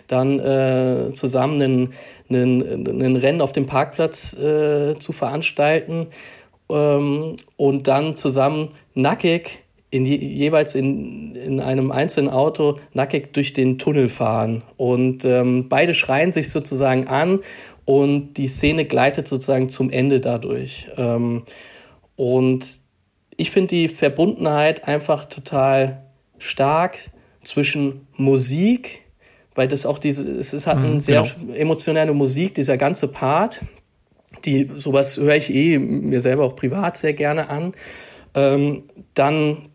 dann 0.08 0.40
äh, 0.40 1.14
zusammen 1.14 1.62
einen, 1.62 1.94
einen, 2.30 2.88
einen 2.88 3.16
Rennen 3.18 3.42
auf 3.42 3.52
dem 3.52 3.66
Parkplatz 3.66 4.34
äh, 4.34 4.98
zu 4.98 5.12
veranstalten 5.12 6.08
ähm, 6.70 7.36
und 7.58 7.88
dann 7.88 8.16
zusammen 8.16 8.70
nackig 8.94 9.60
in 9.92 10.06
je, 10.06 10.16
jeweils 10.18 10.74
in, 10.74 11.36
in 11.36 11.60
einem 11.60 11.92
einzelnen 11.92 12.30
Auto 12.30 12.80
nackig 12.94 13.34
durch 13.34 13.54
den 13.54 13.78
Tunnel 13.78 14.10
fahren. 14.10 14.64
Und 14.78 15.24
ähm, 15.24 15.70
beide 15.70 15.94
schreien 15.94 16.32
sich 16.32 16.50
sozusagen 16.50 17.08
an 17.08 17.42
und 17.86 18.34
die 18.34 18.48
Szene 18.48 18.86
gleitet 18.86 19.28
sozusagen 19.28 19.70
zum 19.70 19.90
Ende 19.92 20.20
dadurch. 20.20 20.88
Ähm, 20.98 21.44
Und 22.16 22.78
ich 23.36 23.50
finde 23.50 23.70
die 23.70 23.88
Verbundenheit 23.88 24.88
einfach 24.88 25.26
total 25.26 26.04
stark 26.38 27.10
zwischen 27.44 28.06
Musik, 28.16 29.02
weil 29.56 29.68
das 29.68 29.88
auch 29.88 29.98
diese, 29.98 30.30
es 30.30 30.54
ist 30.54 30.68
halt 30.68 30.80
mhm, 30.80 30.86
eine 30.86 31.02
sehr 31.02 31.24
genau. 31.24 31.54
emotionale 31.54 32.14
Musik, 32.14 32.54
dieser 32.54 32.78
ganze 32.78 33.08
Part. 33.08 33.62
Die, 34.46 34.70
sowas 34.76 35.18
höre 35.18 35.36
ich 35.36 35.50
eh 35.52 35.80
mir 35.80 36.22
selber 36.22 36.44
auch 36.44 36.56
privat 36.56 36.98
sehr 36.98 37.14
gerne 37.14 37.50
an. 37.50 37.74
Ähm, 38.36 38.84
dann 39.16 39.71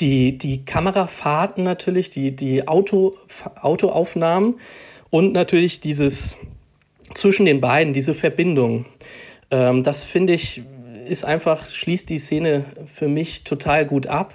die, 0.00 0.38
die 0.38 0.64
Kamerafahrten 0.64 1.64
natürlich, 1.64 2.10
die, 2.10 2.34
die 2.34 2.66
Auto, 2.66 3.14
Autoaufnahmen 3.60 4.56
und 5.10 5.32
natürlich 5.32 5.80
dieses 5.80 6.36
zwischen 7.14 7.46
den 7.46 7.60
beiden, 7.60 7.92
diese 7.92 8.14
Verbindung. 8.14 8.86
Ähm, 9.50 9.82
das 9.82 10.02
finde 10.02 10.32
ich, 10.32 10.62
ist 11.06 11.24
einfach, 11.24 11.66
schließt 11.66 12.08
die 12.08 12.18
Szene 12.18 12.64
für 12.92 13.08
mich 13.08 13.44
total 13.44 13.86
gut 13.86 14.06
ab. 14.06 14.34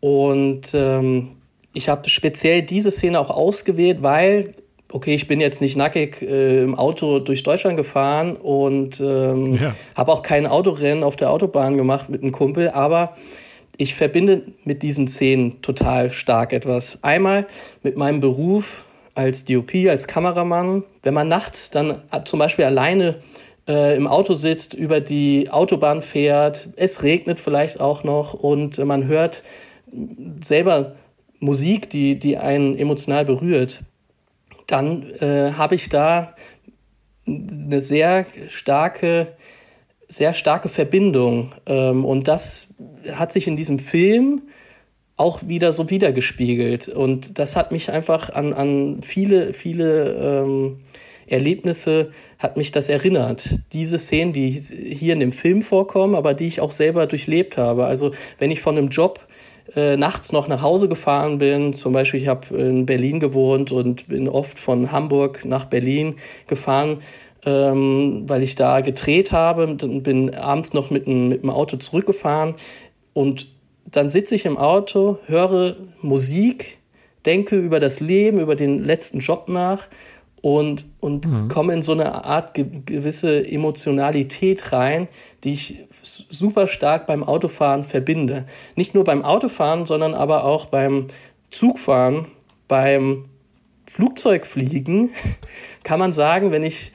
Und 0.00 0.72
ähm, 0.74 1.32
ich 1.72 1.88
habe 1.88 2.08
speziell 2.08 2.62
diese 2.62 2.90
Szene 2.90 3.18
auch 3.18 3.30
ausgewählt, 3.30 4.02
weil, 4.02 4.54
okay, 4.92 5.14
ich 5.14 5.26
bin 5.26 5.40
jetzt 5.40 5.60
nicht 5.60 5.76
nackig 5.76 6.22
äh, 6.22 6.62
im 6.62 6.74
Auto 6.76 7.18
durch 7.18 7.42
Deutschland 7.42 7.76
gefahren 7.76 8.36
und 8.36 9.00
ähm, 9.00 9.56
ja. 9.56 9.74
habe 9.94 10.12
auch 10.12 10.22
kein 10.22 10.46
Autorennen 10.46 11.02
auf 11.02 11.16
der 11.16 11.30
Autobahn 11.30 11.76
gemacht 11.76 12.08
mit 12.08 12.22
einem 12.22 12.32
Kumpel, 12.32 12.70
aber 12.70 13.16
ich 13.78 13.94
verbinde 13.94 14.42
mit 14.64 14.82
diesen 14.82 15.08
Szenen 15.08 15.60
total 15.62 16.10
stark 16.10 16.52
etwas. 16.52 16.98
Einmal 17.02 17.46
mit 17.82 17.96
meinem 17.96 18.20
Beruf 18.20 18.84
als 19.14 19.44
DOP, 19.44 19.74
als 19.88 20.06
Kameramann. 20.06 20.84
Wenn 21.02 21.14
man 21.14 21.28
nachts 21.28 21.70
dann 21.70 22.02
zum 22.24 22.38
Beispiel 22.38 22.64
alleine 22.64 23.16
äh, 23.68 23.96
im 23.96 24.06
Auto 24.06 24.34
sitzt, 24.34 24.74
über 24.74 25.00
die 25.00 25.50
Autobahn 25.50 26.02
fährt, 26.02 26.68
es 26.76 27.02
regnet 27.02 27.40
vielleicht 27.40 27.80
auch 27.80 28.04
noch 28.04 28.34
und 28.34 28.78
man 28.78 29.06
hört 29.06 29.42
selber 30.42 30.96
Musik, 31.38 31.90
die, 31.90 32.18
die 32.18 32.36
einen 32.38 32.76
emotional 32.78 33.24
berührt, 33.24 33.82
dann 34.66 35.10
äh, 35.20 35.52
habe 35.52 35.74
ich 35.74 35.88
da 35.88 36.34
eine 37.26 37.80
sehr 37.80 38.26
starke, 38.48 39.34
sehr 40.08 40.34
starke 40.34 40.68
Verbindung. 40.68 41.52
Ähm, 41.66 42.04
und 42.04 42.28
das 42.28 42.65
hat 43.12 43.32
sich 43.32 43.46
in 43.46 43.56
diesem 43.56 43.78
Film 43.78 44.42
auch 45.16 45.46
wieder 45.46 45.72
so 45.72 45.88
wiedergespiegelt. 45.88 46.88
Und 46.88 47.38
das 47.38 47.56
hat 47.56 47.72
mich 47.72 47.90
einfach 47.90 48.30
an, 48.30 48.52
an 48.52 49.00
viele, 49.02 49.54
viele 49.54 50.12
ähm, 50.44 50.80
Erlebnisse, 51.26 52.10
hat 52.38 52.56
mich 52.56 52.70
das 52.70 52.88
erinnert. 52.88 53.48
Diese 53.72 53.98
Szenen, 53.98 54.32
die 54.32 54.50
hier 54.50 55.14
in 55.14 55.20
dem 55.20 55.32
Film 55.32 55.62
vorkommen, 55.62 56.14
aber 56.14 56.34
die 56.34 56.46
ich 56.46 56.60
auch 56.60 56.70
selber 56.70 57.06
durchlebt 57.06 57.56
habe. 57.56 57.86
Also 57.86 58.12
wenn 58.38 58.50
ich 58.50 58.60
von 58.60 58.76
einem 58.76 58.88
Job 58.88 59.26
äh, 59.74 59.96
nachts 59.96 60.32
noch 60.32 60.48
nach 60.48 60.62
Hause 60.62 60.88
gefahren 60.88 61.38
bin. 61.38 61.74
Zum 61.74 61.92
Beispiel, 61.92 62.20
ich 62.20 62.28
habe 62.28 62.56
in 62.56 62.86
Berlin 62.86 63.20
gewohnt 63.20 63.72
und 63.72 64.08
bin 64.08 64.28
oft 64.28 64.58
von 64.58 64.92
Hamburg 64.92 65.44
nach 65.44 65.64
Berlin 65.64 66.16
gefahren, 66.46 67.02
ähm, 67.46 68.24
weil 68.26 68.42
ich 68.42 68.56
da 68.56 68.80
gedreht 68.80 69.32
habe. 69.32 69.74
Dann 69.76 70.02
bin 70.02 70.34
abends 70.34 70.74
noch 70.74 70.90
mit, 70.90 71.06
ein, 71.06 71.28
mit 71.28 71.42
dem 71.42 71.50
Auto 71.50 71.76
zurückgefahren 71.76 72.54
und 73.14 73.48
dann 73.90 74.10
sitze 74.10 74.34
ich 74.34 74.44
im 74.44 74.58
Auto, 74.58 75.18
höre 75.26 75.76
Musik, 76.02 76.78
denke 77.24 77.56
über 77.56 77.80
das 77.80 78.00
Leben, 78.00 78.40
über 78.40 78.56
den 78.56 78.84
letzten 78.84 79.20
Job 79.20 79.48
nach 79.48 79.88
und, 80.42 80.84
und 81.00 81.26
mhm. 81.26 81.48
komme 81.48 81.72
in 81.72 81.82
so 81.82 81.92
eine 81.92 82.24
Art 82.24 82.54
ge 82.54 82.66
gewisse 82.84 83.48
Emotionalität 83.48 84.72
rein, 84.72 85.08
die 85.44 85.52
ich 85.52 85.86
super 86.28 86.66
stark 86.66 87.06
beim 87.06 87.22
Autofahren 87.22 87.84
verbinde. 87.84 88.44
Nicht 88.74 88.94
nur 88.94 89.04
beim 89.04 89.24
Autofahren, 89.24 89.86
sondern 89.86 90.14
aber 90.14 90.44
auch 90.44 90.66
beim 90.66 91.06
Zugfahren, 91.50 92.26
beim 92.68 93.26
Flugzeugfliegen 93.86 95.10
kann 95.84 96.00
man 96.00 96.12
sagen, 96.12 96.50
wenn 96.50 96.64
ich 96.64 96.92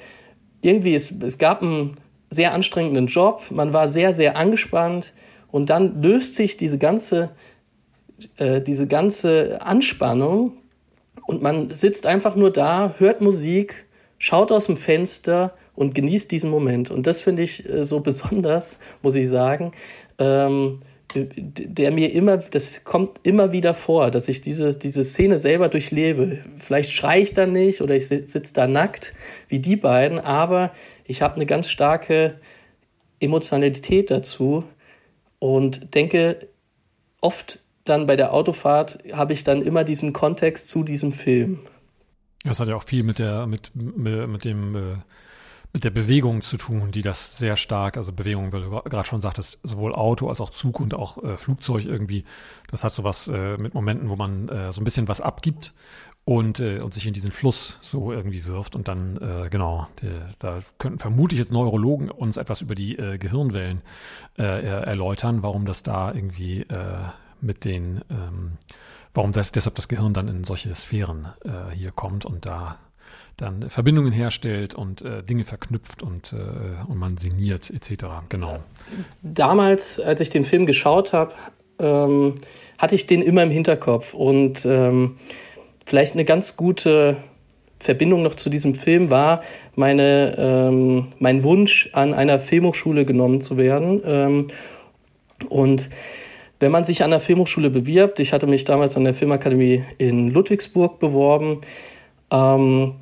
irgendwie, 0.61 0.95
es, 0.95 1.11
es 1.21 1.37
gab 1.37 1.61
einen 1.61 1.97
sehr 2.29 2.53
anstrengenden 2.53 3.07
Job, 3.07 3.43
man 3.49 3.73
war 3.73 3.87
sehr, 3.89 4.13
sehr 4.13 4.37
angespannt 4.37 5.13
und 5.51 5.69
dann 5.69 6.01
löst 6.01 6.35
sich 6.35 6.57
diese 6.57 6.77
ganze, 6.77 7.29
äh, 8.37 8.61
diese 8.61 8.87
ganze 8.87 9.61
Anspannung 9.61 10.53
und 11.27 11.41
man 11.41 11.69
sitzt 11.71 12.05
einfach 12.05 12.35
nur 12.35 12.51
da, 12.51 12.95
hört 12.97 13.21
Musik, 13.21 13.85
schaut 14.17 14.51
aus 14.51 14.67
dem 14.67 14.77
Fenster 14.77 15.53
und 15.75 15.95
genießt 15.95 16.31
diesen 16.31 16.49
Moment. 16.49 16.91
Und 16.91 17.07
das 17.07 17.21
finde 17.21 17.41
ich 17.41 17.67
äh, 17.67 17.85
so 17.85 17.99
besonders, 18.01 18.77
muss 19.01 19.15
ich 19.15 19.29
sagen. 19.29 19.71
Ähm, 20.19 20.81
der 21.15 21.91
mir 21.91 22.11
immer, 22.13 22.37
das 22.37 22.83
kommt 22.83 23.19
immer 23.23 23.51
wieder 23.51 23.73
vor, 23.73 24.11
dass 24.11 24.27
ich 24.27 24.41
diese, 24.41 24.75
diese 24.75 25.03
Szene 25.03 25.39
selber 25.39 25.69
durchlebe. 25.69 26.39
Vielleicht 26.57 26.91
schreie 26.91 27.21
ich 27.21 27.33
dann 27.33 27.51
nicht 27.51 27.81
oder 27.81 27.95
ich 27.95 28.07
sitze 28.07 28.53
da 28.53 28.67
nackt 28.67 29.13
wie 29.47 29.59
die 29.59 29.75
beiden, 29.75 30.19
aber 30.19 30.71
ich 31.05 31.21
habe 31.21 31.35
eine 31.35 31.45
ganz 31.45 31.69
starke 31.69 32.39
Emotionalität 33.19 34.11
dazu 34.11 34.63
und 35.39 35.93
denke 35.95 36.47
oft 37.19 37.59
dann 37.83 38.05
bei 38.05 38.15
der 38.15 38.33
Autofahrt 38.33 38.99
habe 39.11 39.33
ich 39.33 39.43
dann 39.43 39.61
immer 39.61 39.83
diesen 39.83 40.13
Kontext 40.13 40.67
zu 40.67 40.83
diesem 40.83 41.11
Film. 41.11 41.59
Das 42.43 42.59
hat 42.59 42.67
ja 42.67 42.75
auch 42.75 42.83
viel 42.83 43.03
mit 43.03 43.19
der, 43.19 43.47
mit, 43.47 43.71
mit 43.75 44.45
dem, 44.45 44.75
äh, 44.75 44.79
mit 45.73 45.83
der 45.83 45.89
Bewegung 45.89 46.41
zu 46.41 46.57
tun, 46.57 46.91
die 46.91 47.01
das 47.01 47.37
sehr 47.37 47.55
stark, 47.55 47.97
also 47.97 48.11
Bewegung, 48.11 48.51
weil 48.51 48.63
du 48.63 48.69
gerade 48.69 49.07
schon 49.07 49.21
sagtest, 49.21 49.59
sowohl 49.63 49.93
Auto 49.93 50.29
als 50.29 50.41
auch 50.41 50.49
Zug 50.49 50.79
und 50.79 50.93
auch 50.93 51.23
äh, 51.23 51.37
Flugzeug 51.37 51.85
irgendwie, 51.85 52.25
das 52.69 52.83
hat 52.83 52.91
so 52.91 53.03
was 53.03 53.27
äh, 53.27 53.57
mit 53.57 53.73
Momenten, 53.73 54.09
wo 54.09 54.15
man 54.15 54.49
äh, 54.49 54.73
so 54.73 54.81
ein 54.81 54.83
bisschen 54.83 55.07
was 55.07 55.21
abgibt 55.21 55.73
und, 56.25 56.59
äh, 56.59 56.79
und 56.79 56.93
sich 56.93 57.07
in 57.07 57.13
diesen 57.13 57.31
Fluss 57.31 57.77
so 57.81 58.11
irgendwie 58.11 58.45
wirft 58.45 58.75
und 58.75 58.87
dann, 58.87 59.17
äh, 59.17 59.49
genau, 59.49 59.87
der, 60.01 60.29
da 60.39 60.59
könnten 60.77 60.99
vermutlich 60.99 61.39
jetzt 61.39 61.51
Neurologen 61.51 62.11
uns 62.11 62.37
etwas 62.37 62.61
über 62.61 62.75
die 62.75 62.97
äh, 62.97 63.17
Gehirnwellen 63.17 63.81
erläutern, 64.37 65.43
warum 65.43 65.65
das 65.65 65.83
da 65.83 66.13
irgendwie 66.13 66.65
mit 67.41 67.65
den, 67.65 68.01
ähm, 68.09 68.53
warum 69.13 69.33
das, 69.33 69.51
deshalb 69.51 69.75
das 69.75 69.87
Gehirn 69.87 70.13
dann 70.13 70.29
in 70.29 70.43
solche 70.43 70.73
Sphären 70.73 71.27
hier 71.73 71.91
kommt 71.91 72.23
und 72.25 72.45
da 72.45 72.77
dann 73.41 73.69
Verbindungen 73.69 74.11
herstellt 74.11 74.73
und 74.75 75.01
äh, 75.01 75.23
Dinge 75.23 75.43
verknüpft 75.43 76.03
und, 76.03 76.33
äh, 76.33 76.89
und 76.89 76.97
man 76.97 77.17
sinniert 77.17 77.69
etc. 77.69 78.05
Genau. 78.29 78.59
Damals, 79.21 79.99
als 79.99 80.21
ich 80.21 80.29
den 80.29 80.45
Film 80.45 80.65
geschaut 80.65 81.11
habe, 81.11 81.33
ähm, 81.79 82.35
hatte 82.77 82.95
ich 82.95 83.07
den 83.07 83.21
immer 83.21 83.43
im 83.43 83.51
Hinterkopf 83.51 84.13
und 84.13 84.65
ähm, 84.65 85.17
vielleicht 85.85 86.13
eine 86.13 86.25
ganz 86.25 86.55
gute 86.55 87.17
Verbindung 87.79 88.21
noch 88.21 88.35
zu 88.35 88.49
diesem 88.49 88.75
Film 88.75 89.09
war 89.09 89.41
meine, 89.75 90.35
ähm, 90.37 91.07
mein 91.19 91.43
Wunsch, 91.43 91.89
an 91.93 92.13
einer 92.13 92.39
Filmhochschule 92.39 93.05
genommen 93.05 93.41
zu 93.41 93.57
werden. 93.57 94.01
Ähm, 94.05 94.47
und 95.49 95.89
wenn 96.59 96.71
man 96.71 96.85
sich 96.85 97.03
an 97.03 97.09
der 97.09 97.19
Filmhochschule 97.19 97.71
bewirbt, 97.71 98.19
ich 98.19 98.33
hatte 98.33 98.45
mich 98.45 98.65
damals 98.65 98.95
an 98.95 99.03
der 99.03 99.15
Filmakademie 99.15 99.83
in 99.97 100.29
Ludwigsburg 100.29 100.99
beworben, 100.99 101.61
ähm, 102.31 102.95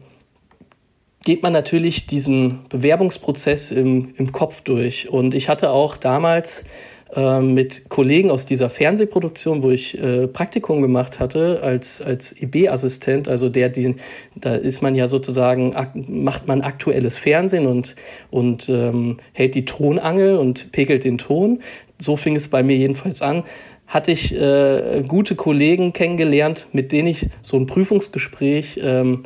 geht 1.23 1.43
man 1.43 1.53
natürlich 1.53 2.07
diesen 2.07 2.59
Bewerbungsprozess 2.69 3.71
im, 3.71 4.13
im 4.17 4.31
Kopf 4.31 4.61
durch. 4.61 5.09
Und 5.09 5.33
ich 5.33 5.49
hatte 5.49 5.71
auch 5.71 5.97
damals 5.97 6.63
äh, 7.15 7.39
mit 7.41 7.89
Kollegen 7.89 8.31
aus 8.31 8.45
dieser 8.45 8.69
Fernsehproduktion, 8.69 9.63
wo 9.63 9.71
ich 9.71 10.01
äh, 10.01 10.27
Praktikum 10.27 10.81
gemacht 10.81 11.19
hatte 11.19 11.61
als, 11.61 12.01
als 12.01 12.35
IB-Assistent, 12.41 13.27
also 13.27 13.49
der, 13.49 13.69
die, 13.69 13.95
da 14.35 14.55
ist 14.55 14.81
man 14.81 14.95
ja 14.95 15.07
sozusagen, 15.07 15.75
macht 16.07 16.47
man 16.47 16.61
aktuelles 16.61 17.17
Fernsehen 17.17 17.67
und, 17.67 17.95
und 18.31 18.69
ähm, 18.69 19.17
hält 19.33 19.55
die 19.55 19.65
Tonangel 19.65 20.37
und 20.37 20.71
pegelt 20.71 21.03
den 21.03 21.17
Ton 21.17 21.59
so 21.99 22.15
fing 22.17 22.35
es 22.35 22.47
bei 22.47 22.63
mir 22.63 22.77
jedenfalls 22.77 23.21
an, 23.21 23.43
hatte 23.85 24.11
ich 24.11 24.35
äh, 24.35 25.03
gute 25.07 25.35
Kollegen 25.35 25.93
kennengelernt, 25.93 26.67
mit 26.71 26.91
denen 26.91 27.07
ich 27.07 27.27
so 27.41 27.57
ein 27.57 27.65
Prüfungsgespräch 27.65 28.79
ähm, 28.81 29.23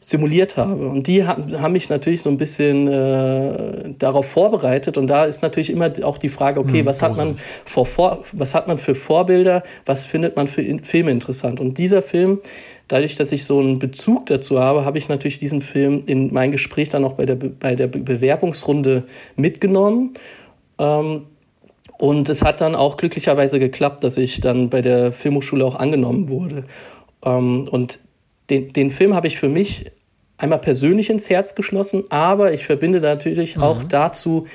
simuliert 0.00 0.56
habe. 0.56 0.88
Und 0.88 1.06
die 1.06 1.26
haben, 1.26 1.72
mich 1.72 1.90
natürlich 1.90 2.22
so 2.22 2.30
ein 2.30 2.38
bisschen 2.38 2.88
äh, 2.88 3.92
darauf 3.98 4.26
vorbereitet. 4.26 4.96
Und 4.96 5.08
da 5.08 5.24
ist 5.24 5.42
natürlich 5.42 5.70
immer 5.70 5.92
auch 6.02 6.16
die 6.16 6.30
Frage, 6.30 6.58
okay, 6.60 6.80
hm, 6.80 6.86
was, 6.86 7.02
hat 7.02 7.16
man 7.16 7.36
vor, 7.66 7.84
vor, 7.84 8.24
was 8.32 8.54
hat 8.54 8.66
man 8.66 8.78
für 8.78 8.94
Vorbilder, 8.94 9.62
was 9.84 10.06
findet 10.06 10.36
man 10.36 10.48
für 10.48 10.62
Filme 10.82 11.10
interessant? 11.10 11.60
Und 11.60 11.76
dieser 11.76 12.00
Film, 12.00 12.40
dadurch, 12.88 13.16
dass 13.16 13.30
ich 13.30 13.44
so 13.44 13.60
einen 13.60 13.78
Bezug 13.78 14.26
dazu 14.26 14.58
habe, 14.58 14.86
habe 14.86 14.96
ich 14.96 15.10
natürlich 15.10 15.38
diesen 15.38 15.60
Film 15.60 16.02
in 16.06 16.32
mein 16.32 16.50
Gespräch 16.50 16.88
dann 16.88 17.04
auch 17.04 17.12
bei 17.12 17.26
der, 17.26 17.36
bei 17.36 17.74
der 17.74 17.86
Bewerbungsrunde 17.86 19.04
mitgenommen. 19.36 20.14
Ähm, 20.78 21.26
und 21.98 22.30
es 22.30 22.40
hat 22.40 22.62
dann 22.62 22.74
auch 22.74 22.96
glücklicherweise 22.96 23.58
geklappt, 23.58 24.02
dass 24.02 24.16
ich 24.16 24.40
dann 24.40 24.70
bei 24.70 24.80
der 24.80 25.12
Filmhochschule 25.12 25.62
auch 25.62 25.74
angenommen 25.74 26.30
wurde. 26.30 26.64
Ähm, 27.22 27.68
und 27.70 27.98
den, 28.50 28.72
den 28.72 28.90
Film 28.90 29.14
habe 29.14 29.26
ich 29.26 29.38
für 29.38 29.48
mich 29.48 29.90
einmal 30.36 30.58
persönlich 30.58 31.10
ins 31.10 31.30
Herz 31.30 31.54
geschlossen, 31.54 32.04
aber 32.10 32.52
ich 32.52 32.64
verbinde 32.66 33.00
natürlich 33.00 33.56
mhm. 33.56 33.62
auch 33.62 33.84
dazu 33.84 34.46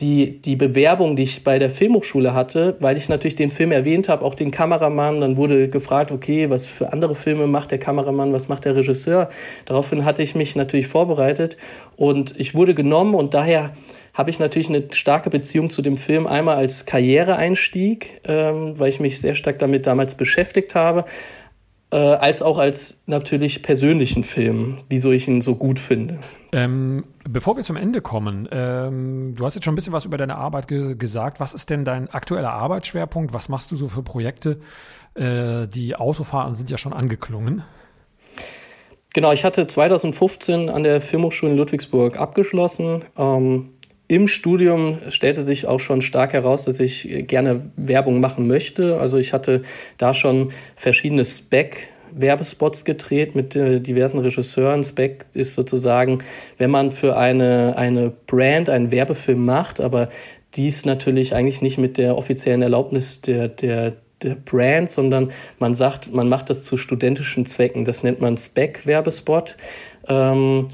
die, 0.00 0.40
die 0.42 0.56
Bewerbung, 0.56 1.14
die 1.14 1.22
ich 1.22 1.44
bei 1.44 1.58
der 1.58 1.70
Filmhochschule 1.70 2.34
hatte, 2.34 2.76
weil 2.80 2.96
ich 2.96 3.08
natürlich 3.08 3.36
den 3.36 3.50
Film 3.50 3.70
erwähnt 3.70 4.08
habe, 4.08 4.24
auch 4.24 4.34
den 4.34 4.50
Kameramann, 4.50 5.20
dann 5.20 5.36
wurde 5.36 5.68
gefragt, 5.68 6.10
okay, 6.10 6.50
was 6.50 6.66
für 6.66 6.92
andere 6.92 7.14
Filme 7.14 7.46
macht 7.46 7.70
der 7.70 7.78
Kameramann, 7.78 8.32
was 8.32 8.48
macht 8.48 8.64
der 8.64 8.74
Regisseur. 8.74 9.28
Daraufhin 9.66 10.04
hatte 10.04 10.22
ich 10.22 10.34
mich 10.34 10.56
natürlich 10.56 10.88
vorbereitet 10.88 11.56
und 11.96 12.34
ich 12.38 12.54
wurde 12.54 12.74
genommen 12.74 13.14
und 13.14 13.34
daher 13.34 13.72
habe 14.14 14.30
ich 14.30 14.38
natürlich 14.38 14.68
eine 14.68 14.84
starke 14.92 15.30
Beziehung 15.30 15.70
zu 15.70 15.82
dem 15.82 15.96
Film. 15.96 16.26
Einmal 16.26 16.56
als 16.56 16.86
Karriereeinstieg, 16.86 18.20
ähm, 18.26 18.78
weil 18.78 18.88
ich 18.88 19.00
mich 19.00 19.20
sehr 19.20 19.34
stark 19.34 19.58
damit 19.58 19.86
damals 19.86 20.14
beschäftigt 20.14 20.74
habe, 20.74 21.04
äh, 21.94 21.96
als 21.96 22.42
auch 22.42 22.58
als 22.58 23.02
natürlich 23.06 23.62
persönlichen 23.62 24.24
Film, 24.24 24.78
wieso 24.88 25.12
ich 25.12 25.28
ihn 25.28 25.40
so 25.40 25.54
gut 25.54 25.78
finde. 25.78 26.18
Ähm, 26.50 27.04
bevor 27.28 27.56
wir 27.56 27.62
zum 27.62 27.76
Ende 27.76 28.00
kommen, 28.00 28.48
ähm, 28.50 29.34
du 29.36 29.44
hast 29.44 29.54
jetzt 29.54 29.64
schon 29.64 29.74
ein 29.74 29.76
bisschen 29.76 29.92
was 29.92 30.04
über 30.04 30.16
deine 30.16 30.34
Arbeit 30.34 30.66
ge 30.66 30.96
gesagt. 30.96 31.38
Was 31.38 31.54
ist 31.54 31.70
denn 31.70 31.84
dein 31.84 32.10
aktueller 32.10 32.52
Arbeitsschwerpunkt? 32.52 33.32
Was 33.32 33.48
machst 33.48 33.70
du 33.70 33.76
so 33.76 33.86
für 33.86 34.02
Projekte? 34.02 34.58
Äh, 35.14 35.68
die 35.68 35.94
Autofahrten 35.94 36.52
sind 36.54 36.68
ja 36.68 36.78
schon 36.78 36.92
angeklungen. 36.92 37.62
Genau, 39.12 39.30
ich 39.30 39.44
hatte 39.44 39.68
2015 39.68 40.70
an 40.70 40.82
der 40.82 41.00
Filmhochschule 41.00 41.52
in 41.52 41.58
Ludwigsburg 41.58 42.18
abgeschlossen. 42.18 43.04
Ähm, 43.16 43.70
im 44.06 44.28
Studium 44.28 44.98
stellte 45.08 45.42
sich 45.42 45.66
auch 45.66 45.80
schon 45.80 46.02
stark 46.02 46.34
heraus, 46.34 46.64
dass 46.64 46.78
ich 46.78 47.26
gerne 47.26 47.70
Werbung 47.76 48.20
machen 48.20 48.46
möchte. 48.46 49.00
Also 49.00 49.16
ich 49.16 49.32
hatte 49.32 49.62
da 49.96 50.12
schon 50.12 50.52
verschiedene 50.76 51.24
Spec 51.24 51.88
Werbespots 52.16 52.84
gedreht 52.84 53.34
mit 53.34 53.56
äh, 53.56 53.80
diversen 53.80 54.18
Regisseuren. 54.18 54.84
Spec 54.84 55.26
ist 55.32 55.54
sozusagen, 55.54 56.18
wenn 56.58 56.70
man 56.70 56.90
für 56.90 57.16
eine, 57.16 57.76
eine 57.76 58.12
Brand 58.26 58.70
einen 58.70 58.92
Werbefilm 58.92 59.44
macht, 59.44 59.80
aber 59.80 60.08
dies 60.54 60.84
natürlich 60.84 61.34
eigentlich 61.34 61.62
nicht 61.62 61.78
mit 61.78 61.96
der 61.96 62.16
offiziellen 62.16 62.62
Erlaubnis 62.62 63.20
der, 63.22 63.48
der, 63.48 63.94
der 64.22 64.36
Brand, 64.36 64.90
sondern 64.90 65.32
man 65.58 65.74
sagt, 65.74 66.12
man 66.12 66.28
macht 66.28 66.50
das 66.50 66.62
zu 66.62 66.76
studentischen 66.76 67.46
Zwecken. 67.46 67.84
Das 67.84 68.02
nennt 68.02 68.20
man 68.20 68.36
Spec-Werbespot. 68.36 69.56
Ähm, 70.08 70.68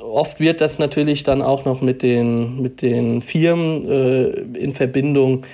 oft 0.00 0.40
wird 0.40 0.60
das 0.60 0.78
natürlich 0.78 1.22
dann 1.22 1.42
auch 1.42 1.64
noch 1.64 1.80
mit 1.80 2.02
den, 2.02 2.60
mit 2.60 2.82
den 2.82 3.22
Firmen 3.22 3.88
äh, 3.88 4.28
in 4.58 4.74
Verbindung 4.74 5.44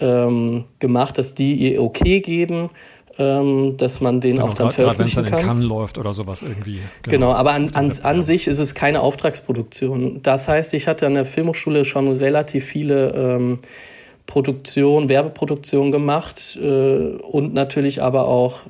ähm, 0.00 0.64
gemacht, 0.78 1.18
dass 1.18 1.34
die 1.34 1.54
ihr 1.54 1.82
Okay 1.82 2.20
geben, 2.20 2.70
ähm, 3.18 3.76
dass 3.76 4.00
man 4.00 4.20
den 4.20 4.36
genau, 4.36 4.48
auch 4.48 4.54
dann 4.54 4.72
veröffentlichen 4.72 5.18
wenn 5.18 5.24
es 5.24 5.30
dann 5.30 5.40
in 5.40 5.46
Cannes 5.46 5.64
läuft 5.64 5.98
oder 5.98 6.12
sowas 6.12 6.42
irgendwie. 6.42 6.80
Genau, 7.02 7.26
genau 7.26 7.32
aber 7.32 7.52
an, 7.52 7.70
an, 7.74 7.92
an 8.02 8.22
sich 8.22 8.46
ist 8.46 8.58
es 8.58 8.74
keine 8.74 9.00
Auftragsproduktion. 9.00 10.22
Das 10.22 10.48
heißt, 10.48 10.74
ich 10.74 10.86
hatte 10.86 11.06
an 11.06 11.14
der 11.14 11.24
Filmhochschule 11.24 11.84
schon 11.84 12.08
relativ 12.08 12.64
viele 12.64 13.10
ähm, 13.14 13.58
Produktionen, 14.26 15.08
Werbeproduktionen 15.08 15.92
gemacht 15.92 16.58
äh, 16.60 16.66
und 16.66 17.52
natürlich 17.52 18.02
aber 18.02 18.28
auch 18.28 18.60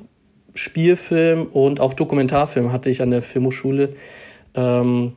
Spielfilm 0.55 1.45
und 1.45 1.79
auch 1.79 1.93
Dokumentarfilm 1.93 2.71
hatte 2.71 2.89
ich 2.89 3.01
an 3.01 3.11
der 3.11 3.21
Filmhochschule 3.21 3.95
ähm, 4.55 5.13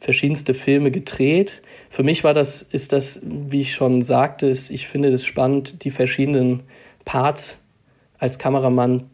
verschiedenste 0.00 0.54
Filme 0.54 0.90
gedreht. 0.90 1.62
Für 1.90 2.02
mich 2.02 2.24
war 2.24 2.34
das, 2.34 2.62
ist 2.62 2.92
das, 2.92 3.20
wie 3.24 3.62
ich 3.62 3.74
schon 3.74 4.02
sagte, 4.02 4.46
ist, 4.46 4.70
ich 4.70 4.88
finde 4.88 5.08
es 5.08 5.24
spannend, 5.24 5.84
die 5.84 5.90
verschiedenen 5.90 6.62
Parts 7.04 7.60
als 8.18 8.38
Kameramann 8.38 9.10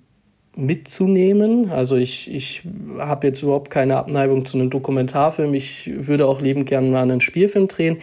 mitzunehmen. 0.57 1.71
Also 1.71 1.97
ich, 1.97 2.33
ich 2.33 2.63
habe 2.99 3.27
jetzt 3.27 3.43
überhaupt 3.43 3.71
keine 3.71 3.97
Abneigung 3.97 4.47
zu 4.47 4.57
einem 4.57 4.71
Dokumentarfilm. 4.71 5.55
Ich 5.55 5.91
würde 5.95 6.27
auch 6.27 6.41
liebend 6.41 6.67
gerne 6.67 6.89
mal 6.89 7.03
einen 7.03 7.21
Spielfilm 7.21 7.69
drehen. 7.69 7.99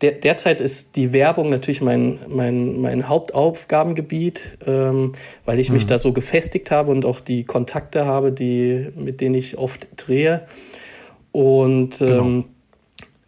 Der, 0.00 0.12
derzeit 0.12 0.62
ist 0.62 0.96
die 0.96 1.12
Werbung 1.12 1.50
natürlich 1.50 1.82
mein, 1.82 2.20
mein, 2.26 2.80
mein 2.80 3.06
Hauptaufgabengebiet, 3.06 4.56
ähm, 4.66 5.12
weil 5.44 5.60
ich 5.60 5.70
mich 5.70 5.84
mhm. 5.84 5.88
da 5.88 5.98
so 5.98 6.14
gefestigt 6.14 6.70
habe 6.70 6.90
und 6.90 7.04
auch 7.04 7.20
die 7.20 7.44
Kontakte 7.44 8.06
habe, 8.06 8.32
die, 8.32 8.88
mit 8.96 9.20
denen 9.20 9.34
ich 9.34 9.58
oft 9.58 9.88
drehe. 9.96 10.46
Und 11.32 11.98
genau. 11.98 12.24
ähm, 12.24 12.44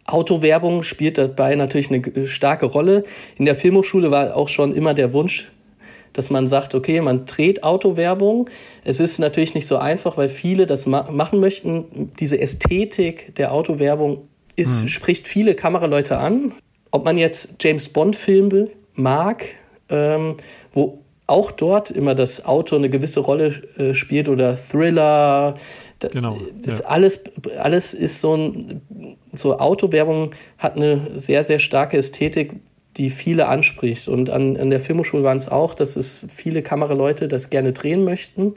Autowerbung 0.05 0.83
spielt 0.83 1.17
dabei 1.17 1.55
natürlich 1.55 1.89
eine 1.89 2.27
starke 2.27 2.65
Rolle. 2.65 3.03
In 3.37 3.45
der 3.45 3.55
Filmhochschule 3.55 4.11
war 4.11 4.35
auch 4.35 4.49
schon 4.49 4.75
immer 4.75 4.93
der 4.93 5.13
Wunsch, 5.13 5.49
dass 6.11 6.29
man 6.29 6.47
sagt, 6.47 6.75
okay, 6.75 7.01
man 7.01 7.25
dreht 7.25 7.63
Autowerbung. 7.63 8.49
Es 8.83 8.99
ist 8.99 9.17
natürlich 9.17 9.55
nicht 9.55 9.67
so 9.67 9.77
einfach, 9.77 10.17
weil 10.17 10.29
viele 10.29 10.65
das 10.65 10.85
ma 10.85 11.09
machen 11.09 11.39
möchten. 11.39 12.11
Diese 12.19 12.39
Ästhetik 12.39 13.35
der 13.35 13.53
Autowerbung 13.53 14.27
ist, 14.55 14.83
mhm. 14.83 14.87
spricht 14.89 15.27
viele 15.27 15.55
Kameraleute 15.55 16.17
an. 16.17 16.53
Ob 16.91 17.05
man 17.05 17.17
jetzt 17.17 17.55
James 17.61 17.89
Bond-Filme 17.89 18.69
mag, 18.93 19.45
ähm, 19.89 20.35
wo 20.73 20.99
auch 21.25 21.51
dort 21.51 21.89
immer 21.89 22.13
das 22.13 22.45
Auto 22.45 22.75
eine 22.75 22.89
gewisse 22.89 23.21
Rolle 23.21 23.47
äh, 23.77 23.93
spielt 23.93 24.29
oder 24.29 24.57
Thriller, 24.57 25.55
Genau. 26.11 26.37
Das 26.61 26.79
ja. 26.79 26.85
alles, 26.85 27.21
alles 27.57 27.93
ist 27.93 28.21
so 28.21 28.35
ein, 28.35 28.81
so 29.33 29.57
Autowerbung 29.57 30.31
hat 30.57 30.75
eine 30.75 31.19
sehr, 31.19 31.43
sehr 31.43 31.59
starke 31.59 31.97
Ästhetik, 31.97 32.53
die 32.97 33.09
viele 33.09 33.47
anspricht. 33.47 34.07
Und 34.07 34.29
an, 34.29 34.57
an 34.57 34.69
der 34.69 34.79
Filmhochschule 34.79 35.23
waren 35.23 35.37
es 35.37 35.49
auch, 35.49 35.73
dass 35.73 35.95
es 35.95 36.27
viele 36.33 36.61
Kameraleute 36.61 37.27
das 37.27 37.49
gerne 37.49 37.73
drehen 37.73 38.03
möchten 38.03 38.53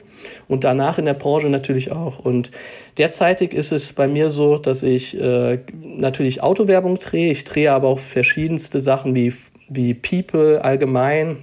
und 0.47 0.63
danach 0.63 0.99
in 0.99 1.05
der 1.05 1.15
Branche 1.15 1.49
natürlich 1.49 1.91
auch. 1.91 2.19
Und 2.19 2.51
derzeitig 2.97 3.53
ist 3.53 3.71
es 3.71 3.93
bei 3.93 4.07
mir 4.07 4.29
so, 4.29 4.57
dass 4.57 4.83
ich 4.83 5.19
äh, 5.19 5.59
natürlich 5.81 6.43
Autowerbung 6.43 6.99
drehe. 6.99 7.31
Ich 7.31 7.43
drehe 7.45 7.71
aber 7.71 7.87
auch 7.87 7.99
verschiedenste 7.99 8.79
Sachen 8.79 9.15
wie, 9.15 9.33
wie 9.69 9.93
People 9.93 10.63
allgemein, 10.63 11.37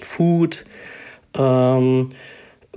Food, 0.00 0.64
ähm, 1.36 2.10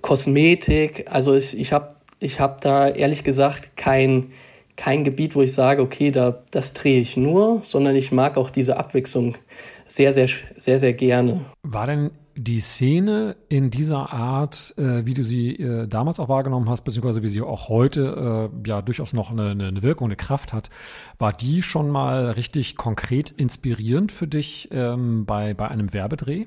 Kosmetik. 0.02 1.06
Also 1.10 1.36
ich, 1.36 1.58
ich 1.60 1.74
habe 1.74 1.96
ich 2.22 2.40
hab 2.40 2.62
da 2.62 2.88
ehrlich 2.88 3.24
gesagt 3.26 3.76
kein 3.76 4.32
kein 4.78 5.04
Gebiet, 5.04 5.36
wo 5.36 5.42
ich 5.42 5.54
sage, 5.54 5.82
okay, 5.82 6.10
da, 6.10 6.42
das 6.50 6.74
drehe 6.74 7.02
ich 7.02 7.16
nur, 7.16 7.60
sondern 7.62 7.96
ich 7.96 8.12
mag 8.12 8.38
auch 8.38 8.50
diese 8.50 8.78
Abwechslung 8.78 9.36
sehr, 9.88 10.14
sehr, 10.14 10.28
sehr, 10.58 10.80
sehr 10.80 10.94
gerne. 10.94 11.42
War 11.62 11.86
denn 11.86 12.12
die 12.36 12.60
Szene 12.60 13.36
in 13.50 13.70
dieser 13.70 14.12
Art, 14.12 14.74
äh, 14.78 15.06
wie 15.06 15.14
du 15.14 15.24
sie 15.24 15.56
äh, 15.58 15.88
damals 15.88 16.20
auch 16.20 16.30
wahrgenommen 16.30 16.70
hast, 16.70 16.84
beziehungsweise 16.84 17.22
wie 17.22 17.28
sie 17.28 17.42
auch 17.42 17.70
heute 17.70 18.50
äh, 18.66 18.68
ja 18.68 18.82
durchaus 18.82 19.14
noch 19.14 19.32
eine, 19.32 19.52
eine, 19.52 19.84
Wirkung, 19.84 20.08
eine 20.08 20.16
Kraft 20.16 20.54
hat, 20.54 20.70
war 21.20 21.34
die 21.34 21.62
schon 21.62 21.90
mal 21.90 22.32
richtig 22.32 22.78
konkret 22.78 23.30
inspirierend 23.32 24.12
für 24.12 24.28
dich 24.28 24.70
ähm, 24.72 25.26
bei, 25.26 25.54
bei 25.54 25.68
einem 25.68 25.94
Werbedreh? 25.94 26.46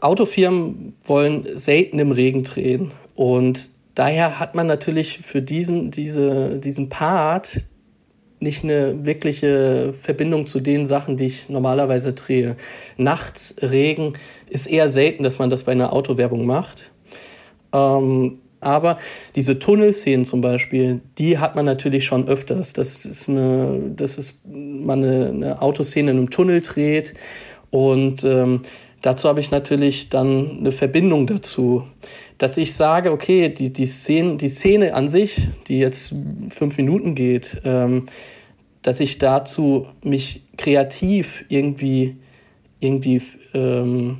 Autofirmen 0.00 0.94
wollen 1.04 1.58
selten 1.58 1.98
im 1.98 2.12
Regen 2.12 2.42
drehen 2.42 2.92
und 3.14 3.70
daher 3.96 4.38
hat 4.38 4.54
man 4.54 4.68
natürlich 4.68 5.20
für 5.24 5.42
diesen, 5.42 5.90
diese, 5.90 6.60
diesen 6.60 6.88
Part 6.88 7.66
nicht 8.38 8.62
eine 8.62 9.04
wirkliche 9.04 9.94
Verbindung 10.00 10.46
zu 10.46 10.60
den 10.60 10.86
Sachen, 10.86 11.16
die 11.16 11.26
ich 11.26 11.48
normalerweise 11.48 12.12
drehe. 12.12 12.56
Nachts 12.96 13.56
Regen 13.62 14.12
ist 14.48 14.66
eher 14.66 14.90
selten, 14.90 15.24
dass 15.24 15.38
man 15.38 15.50
das 15.50 15.64
bei 15.64 15.72
einer 15.72 15.92
Autowerbung 15.92 16.44
macht. 16.44 16.90
Ähm, 17.72 18.38
aber 18.60 18.98
diese 19.34 19.58
Tunnelszenen 19.58 20.26
zum 20.26 20.42
Beispiel, 20.42 21.00
die 21.18 21.38
hat 21.38 21.56
man 21.56 21.64
natürlich 21.64 22.04
schon 22.04 22.28
öfters. 22.28 22.74
Das 22.74 23.06
ist 23.06 23.28
eine, 23.28 23.92
das 23.96 24.18
ist 24.18 24.40
man 24.44 25.02
eine, 25.02 25.28
eine 25.28 25.62
Autoszene 25.62 26.10
in 26.10 26.18
einem 26.18 26.30
Tunnel 26.30 26.60
dreht 26.60 27.14
und 27.70 28.24
ähm, 28.24 28.62
dazu 29.02 29.28
habe 29.28 29.40
ich 29.40 29.50
natürlich 29.50 30.08
dann 30.10 30.58
eine 30.58 30.72
Verbindung 30.72 31.26
dazu 31.26 31.84
dass 32.38 32.56
ich 32.56 32.74
sage, 32.74 33.12
okay, 33.12 33.48
die, 33.48 33.72
die, 33.72 33.86
Szene, 33.86 34.36
die 34.36 34.48
Szene 34.48 34.94
an 34.94 35.08
sich, 35.08 35.48
die 35.68 35.78
jetzt 35.78 36.14
fünf 36.50 36.76
Minuten 36.76 37.14
geht, 37.14 37.60
ähm, 37.64 38.06
dass 38.82 39.00
ich 39.00 39.18
dazu 39.18 39.86
mich 40.02 40.42
kreativ 40.56 41.44
irgendwie, 41.48 42.16
irgendwie 42.78 43.22
ähm, 43.54 44.18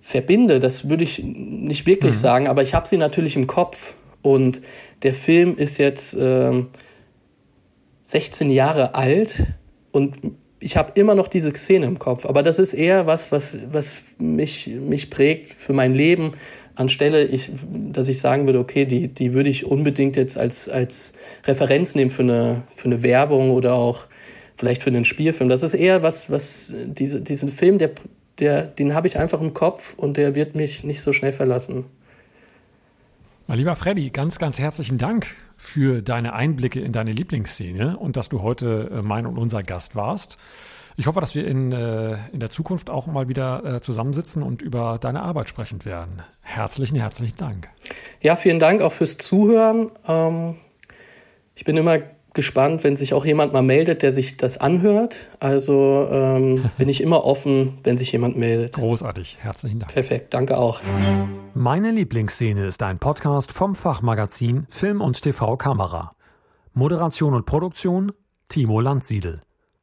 verbinde, 0.00 0.60
das 0.60 0.88
würde 0.88 1.04
ich 1.04 1.22
nicht 1.22 1.86
wirklich 1.86 2.14
mhm. 2.14 2.18
sagen, 2.18 2.48
aber 2.48 2.62
ich 2.62 2.74
habe 2.74 2.88
sie 2.88 2.96
natürlich 2.96 3.36
im 3.36 3.46
Kopf 3.46 3.94
und 4.22 4.60
der 5.02 5.14
Film 5.14 5.56
ist 5.56 5.78
jetzt 5.78 6.16
ähm, 6.18 6.68
16 8.04 8.50
Jahre 8.50 8.94
alt 8.94 9.44
und 9.92 10.16
ich 10.58 10.76
habe 10.76 10.92
immer 10.96 11.14
noch 11.14 11.28
diese 11.28 11.54
Szene 11.54 11.86
im 11.86 11.98
Kopf, 11.98 12.26
aber 12.26 12.42
das 12.42 12.58
ist 12.58 12.74
eher 12.74 13.06
was, 13.06 13.32
was, 13.32 13.56
was 13.72 13.98
mich, 14.18 14.66
mich 14.66 15.08
prägt 15.08 15.50
für 15.50 15.72
mein 15.72 15.94
Leben, 15.94 16.34
anstelle, 16.74 17.24
ich, 17.24 17.50
dass 17.72 18.08
ich 18.08 18.20
sagen 18.20 18.46
würde, 18.46 18.58
okay, 18.58 18.84
die, 18.84 19.08
die 19.08 19.32
würde 19.32 19.50
ich 19.50 19.66
unbedingt 19.66 20.16
jetzt 20.16 20.38
als, 20.38 20.68
als 20.68 21.12
Referenz 21.44 21.94
nehmen 21.94 22.10
für 22.10 22.22
eine, 22.22 22.62
für 22.76 22.86
eine 22.86 23.02
Werbung 23.02 23.50
oder 23.50 23.74
auch 23.74 24.06
vielleicht 24.56 24.82
für 24.82 24.90
einen 24.90 25.04
Spielfilm. 25.04 25.48
Das 25.48 25.62
ist 25.62 25.74
eher 25.74 26.02
was, 26.02 26.30
was 26.30 26.72
diese, 26.86 27.20
diesen 27.20 27.50
Film, 27.50 27.78
der, 27.78 27.90
der, 28.38 28.62
den 28.62 28.94
habe 28.94 29.06
ich 29.06 29.18
einfach 29.18 29.40
im 29.40 29.54
Kopf 29.54 29.94
und 29.96 30.16
der 30.16 30.34
wird 30.34 30.54
mich 30.54 30.84
nicht 30.84 31.00
so 31.00 31.12
schnell 31.12 31.32
verlassen. 31.32 31.84
Mein 33.46 33.58
lieber 33.58 33.74
Freddy, 33.74 34.10
ganz, 34.10 34.38
ganz 34.38 34.60
herzlichen 34.60 34.96
Dank 34.96 35.26
für 35.56 36.02
deine 36.02 36.34
Einblicke 36.34 36.80
in 36.80 36.92
deine 36.92 37.12
Lieblingsszene 37.12 37.96
und 37.96 38.16
dass 38.16 38.28
du 38.28 38.42
heute 38.42 38.90
äh, 38.92 39.02
mein 39.02 39.26
und 39.26 39.38
unser 39.38 39.62
Gast 39.62 39.96
warst. 39.96 40.38
Ich 41.00 41.06
hoffe, 41.06 41.20
dass 41.20 41.34
wir 41.34 41.46
in, 41.46 41.72
äh, 41.72 42.18
in 42.30 42.40
der 42.40 42.50
Zukunft 42.50 42.90
auch 42.90 43.06
mal 43.06 43.26
wieder 43.26 43.64
äh, 43.64 43.80
zusammensitzen 43.80 44.42
und 44.42 44.60
über 44.60 44.98
deine 45.00 45.22
Arbeit 45.22 45.48
sprechen 45.48 45.86
werden. 45.86 46.20
Herzlichen, 46.42 46.98
herzlichen 46.98 47.38
Dank. 47.38 47.70
Ja, 48.20 48.36
vielen 48.36 48.60
Dank 48.60 48.82
auch 48.82 48.92
fürs 48.92 49.16
Zuhören. 49.16 49.90
Ähm, 50.06 50.56
ich 51.54 51.64
bin 51.64 51.78
immer 51.78 52.00
gespannt, 52.34 52.84
wenn 52.84 52.96
sich 52.96 53.14
auch 53.14 53.24
jemand 53.24 53.54
mal 53.54 53.62
meldet, 53.62 54.02
der 54.02 54.12
sich 54.12 54.36
das 54.36 54.58
anhört. 54.58 55.30
Also 55.40 56.06
ähm, 56.10 56.70
bin 56.76 56.90
ich 56.90 57.00
immer 57.00 57.24
offen, 57.24 57.78
wenn 57.82 57.96
sich 57.96 58.12
jemand 58.12 58.36
meldet. 58.36 58.74
Großartig, 58.74 59.38
herzlichen 59.40 59.80
Dank. 59.80 59.94
Perfekt, 59.94 60.34
danke 60.34 60.58
auch. 60.58 60.82
Meine 61.54 61.92
Lieblingsszene 61.92 62.66
ist 62.66 62.82
ein 62.82 62.98
Podcast 62.98 63.52
vom 63.52 63.74
Fachmagazin 63.74 64.66
Film 64.68 65.00
und 65.00 65.22
TV 65.22 65.56
Kamera. 65.56 66.12
Moderation 66.74 67.32
und 67.32 67.46
Produktion 67.46 68.12
Timo 68.50 68.80
Landsiedel. 68.80 69.40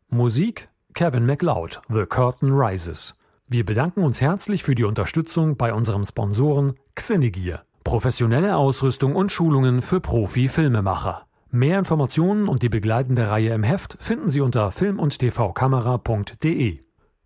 Musik 0.10 0.70
Kevin 0.98 1.28
MacLeod, 1.28 1.80
The 1.90 2.08
Curtain 2.08 2.52
Rises. 2.54 3.14
Wir 3.48 3.64
bedanken 3.64 4.04
uns 4.04 4.20
herzlich 4.20 4.64
für 4.64 4.74
die 4.74 4.84
Unterstützung 4.84 5.56
bei 5.56 5.72
unserem 5.72 6.04
Sponsoren 6.04 6.74
Xenegear. 6.96 7.62
Professionelle 7.84 8.58
Ausrüstung 8.58 9.16
und 9.16 9.32
Schulungen 9.32 9.84
für 9.84 10.00
Profi-Filmemacher. 10.00 11.28
Mehr 11.52 11.78
Informationen 11.78 12.48
und 12.48 12.64
die 12.64 12.70
begleitende 12.70 13.30
Reihe 13.30 13.54
im 13.54 13.62
Heft 13.62 13.98
finden 14.00 14.30
Sie 14.30 14.42
unter 14.42 14.72
film- 14.72 14.98
und 14.98 15.20
tvkamera.de. 15.20 16.80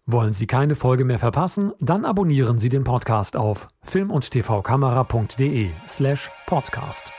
Wollen 0.05 0.33
Sie 0.33 0.47
keine 0.47 0.75
Folge 0.75 1.05
mehr 1.05 1.19
verpassen? 1.19 1.71
Dann 1.79 2.03
abonnieren 2.03 2.59
Sie 2.59 2.67
den 2.67 2.83
Podcast 2.83 3.37
auf 3.37 3.69
film- 3.83 4.11
und 4.11 4.29
tvkamera.de 4.31 5.69
slash 5.87 6.29
podcast. 6.45 7.13